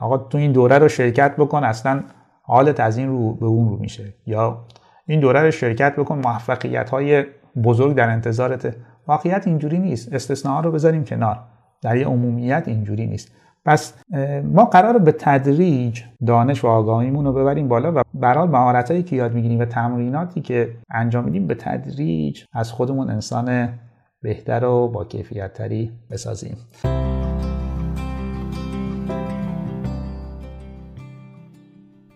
آقا 0.00 0.18
تو 0.18 0.38
این 0.38 0.52
دوره 0.52 0.78
رو 0.78 0.88
شرکت 0.88 1.36
بکن 1.36 1.64
اصلا 1.64 2.02
حالت 2.42 2.80
از 2.80 2.98
این 2.98 3.08
رو 3.08 3.34
به 3.34 3.46
اون 3.46 3.68
رو 3.68 3.76
میشه. 3.76 4.14
یا 4.26 4.58
این 5.10 5.20
دوره 5.20 5.42
رو 5.42 5.50
شرکت 5.50 5.96
بکن 5.96 6.18
موفقیت 6.24 6.90
های 6.90 7.24
بزرگ 7.64 7.96
در 7.96 8.10
انتظارت. 8.10 8.76
واقعیت 9.06 9.46
اینجوری 9.46 9.78
نیست. 9.78 10.12
استثناء 10.12 10.60
رو 10.60 10.72
بذاریم 10.72 11.04
کنار. 11.04 11.38
در 11.82 11.96
یه 11.96 12.06
عمومیت 12.06 12.64
اینجوری 12.66 13.06
نیست. 13.06 13.32
پس 13.64 13.94
ما 14.44 14.64
قرار 14.64 14.98
به 14.98 15.12
تدریج 15.12 16.02
دانش 16.26 16.64
و 16.64 16.66
آگاهیمون 16.66 17.24
رو 17.24 17.32
ببریم 17.32 17.68
بالا 17.68 17.92
و 17.94 18.02
برای 18.14 18.48
مهارتایی 18.48 19.02
که 19.02 19.16
یاد 19.16 19.34
می‌گیریم 19.34 19.58
و 19.60 19.64
تمریناتی 19.64 20.40
که 20.40 20.70
انجام 20.90 21.24
میدیم 21.24 21.46
به 21.46 21.54
تدریج 21.54 22.44
از 22.52 22.72
خودمون 22.72 23.10
انسان 23.10 23.68
بهتر 24.22 24.64
و 24.64 24.88
با 24.88 25.04
کیفیت 25.04 25.52
تری 25.52 25.92
بسازیم. 26.10 26.56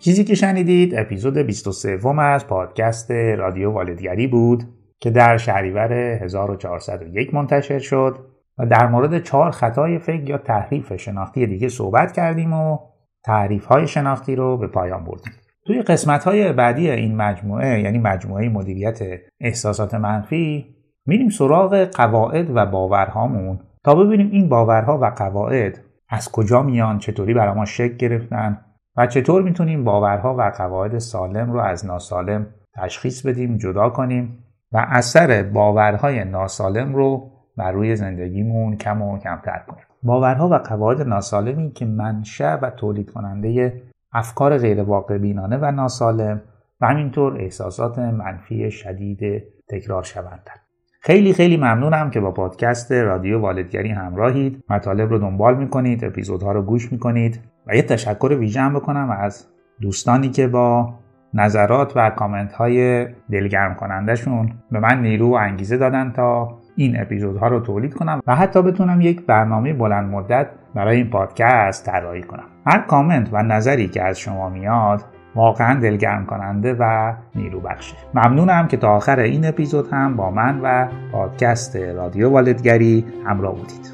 چیزی 0.05 0.25
که 0.25 0.35
شنیدید 0.35 0.95
اپیزود 0.99 1.39
23 1.39 2.21
از 2.21 2.47
پادکست 2.47 3.11
رادیو 3.11 3.71
والدگری 3.71 4.27
بود 4.27 4.65
که 5.01 5.11
در 5.11 5.37
شهریور 5.37 5.93
1401 5.93 7.35
منتشر 7.35 7.79
شد 7.79 8.19
و 8.59 8.67
در 8.67 8.87
مورد 8.87 9.23
چهار 9.23 9.51
خطای 9.51 9.99
فکر 9.99 10.29
یا 10.29 10.39
تحریف 10.39 10.97
شناختی 10.97 11.47
دیگه 11.47 11.69
صحبت 11.69 12.13
کردیم 12.13 12.53
و 12.53 12.79
تعریف 13.25 13.65
های 13.65 13.87
شناختی 13.87 14.37
رو 14.37 14.57
به 14.57 14.67
پایان 14.67 15.05
بردیم. 15.05 15.33
توی 15.67 15.83
قسمت 15.83 16.25
های 16.25 16.53
بعدی 16.53 16.91
این 16.91 17.17
مجموعه 17.17 17.81
یعنی 17.81 17.99
مجموعه 17.99 18.49
مدیریت 18.49 19.01
احساسات 19.41 19.95
منفی 19.95 20.67
میریم 21.07 21.29
سراغ 21.29 21.85
قواعد 21.85 22.57
و 22.57 22.67
باورهامون 22.67 23.59
تا 23.85 23.95
ببینیم 23.95 24.31
این 24.31 24.49
باورها 24.49 24.99
و 24.99 25.05
قواعد 25.05 25.81
از 26.09 26.33
کجا 26.33 26.63
میان 26.63 26.99
چطوری 26.99 27.35
برای 27.35 27.55
ما 27.55 27.65
شکل 27.65 27.97
گرفتن 27.97 28.61
و 28.97 29.07
چطور 29.07 29.43
می‌تونیم 29.43 29.85
باورها 29.85 30.35
و 30.39 30.53
قواعد 30.57 30.99
سالم 30.99 31.53
رو 31.53 31.61
از 31.61 31.87
ناسالم 31.87 32.47
تشخیص 32.75 33.27
بدیم 33.27 33.57
جدا 33.57 33.89
کنیم 33.89 34.45
و 34.73 34.87
اثر 34.89 35.43
باورهای 35.43 36.25
ناسالم 36.25 36.95
رو 36.95 37.31
بر 37.57 37.73
روی 37.73 37.97
زندگیمون 37.97 38.77
کم 38.77 39.03
و 39.03 39.19
کمتر 39.19 39.63
کنیم؟ 39.67 39.85
باورها 40.03 40.49
و 40.49 40.55
قواعد 40.55 41.03
ناسالمی 41.03 41.73
که 41.73 41.85
منشأ 41.85 42.57
و 42.57 42.71
تولید 42.71 43.11
کننده 43.11 43.83
افکار 44.13 44.59
غیر 44.59 44.83
واقع 44.83 45.19
بینانه 45.19 45.57
و 45.57 45.71
ناسالم 45.71 46.43
و 46.81 46.87
همینطور 46.87 47.37
احساسات 47.37 47.99
منفی 47.99 48.71
شدید 48.71 49.43
تکرار 49.69 50.03
شوندن. 50.03 50.64
خیلی 51.07 51.33
خیلی 51.33 51.57
ممنونم 51.57 52.11
که 52.11 52.21
با 52.21 52.31
پادکست 52.31 52.93
رادیو 52.93 53.41
والدگری 53.41 53.89
همراهید. 53.89 54.65
مطالب 54.71 55.11
رو 55.11 55.19
دنبال 55.19 55.57
می‌کنید 55.57 56.05
اپیزودها 56.05 56.53
رو 56.53 56.63
گوش 56.63 56.93
می‌کنید 56.93 57.41
و 57.67 57.77
یه 57.77 57.83
تشکر 57.83 58.37
ویژه 58.41 58.61
هم 58.61 58.75
بکنم 58.75 59.11
از 59.21 59.47
دوستانی 59.81 60.29
که 60.29 60.49
با 60.49 60.95
نظرات 61.35 61.93
و 61.97 62.11
کامنت 62.11 62.53
های 62.53 63.07
دلگرم 63.31 63.75
کنندشون 63.75 64.53
به 64.71 64.81
من 64.81 65.03
نیرو 65.03 65.31
و 65.31 65.35
انگیزه 65.35 65.77
دادن 65.77 66.13
تا 66.13 66.59
این 66.77 67.01
اپیزودها 67.01 67.49
رو 67.49 67.61
تولید 67.61 67.95
کنم 67.95 68.21
و 68.27 68.37
حتی 68.37 68.63
بتونم 68.63 69.01
یک 69.01 69.27
برنامه 69.27 69.73
بلند 69.73 70.11
مدت 70.11 70.47
برای 70.75 70.97
این 70.97 71.11
پادکست 71.11 71.87
طراحی 71.87 72.23
کنم. 72.23 72.47
هر 72.67 72.79
کامنت 72.79 73.29
و 73.33 73.43
نظری 73.43 73.89
که 73.89 74.03
از 74.03 74.19
شما 74.19 74.49
میاد 74.49 75.05
واقعا 75.35 75.81
دلگرم 75.81 76.27
کننده 76.27 76.77
و 76.81 77.13
نیرو 77.35 77.61
بخشه 77.61 77.97
ممنونم 78.15 78.69
که 78.69 78.77
تا 78.77 78.89
آخر 78.89 79.19
این 79.19 79.47
اپیزود 79.47 79.93
هم 79.93 80.17
با 80.17 80.31
من 80.31 80.61
و 80.63 80.89
پادکست 81.13 81.77
رادیو 81.77 82.31
والدگری 82.31 83.05
همراه 83.27 83.55
بودید. 83.55 83.94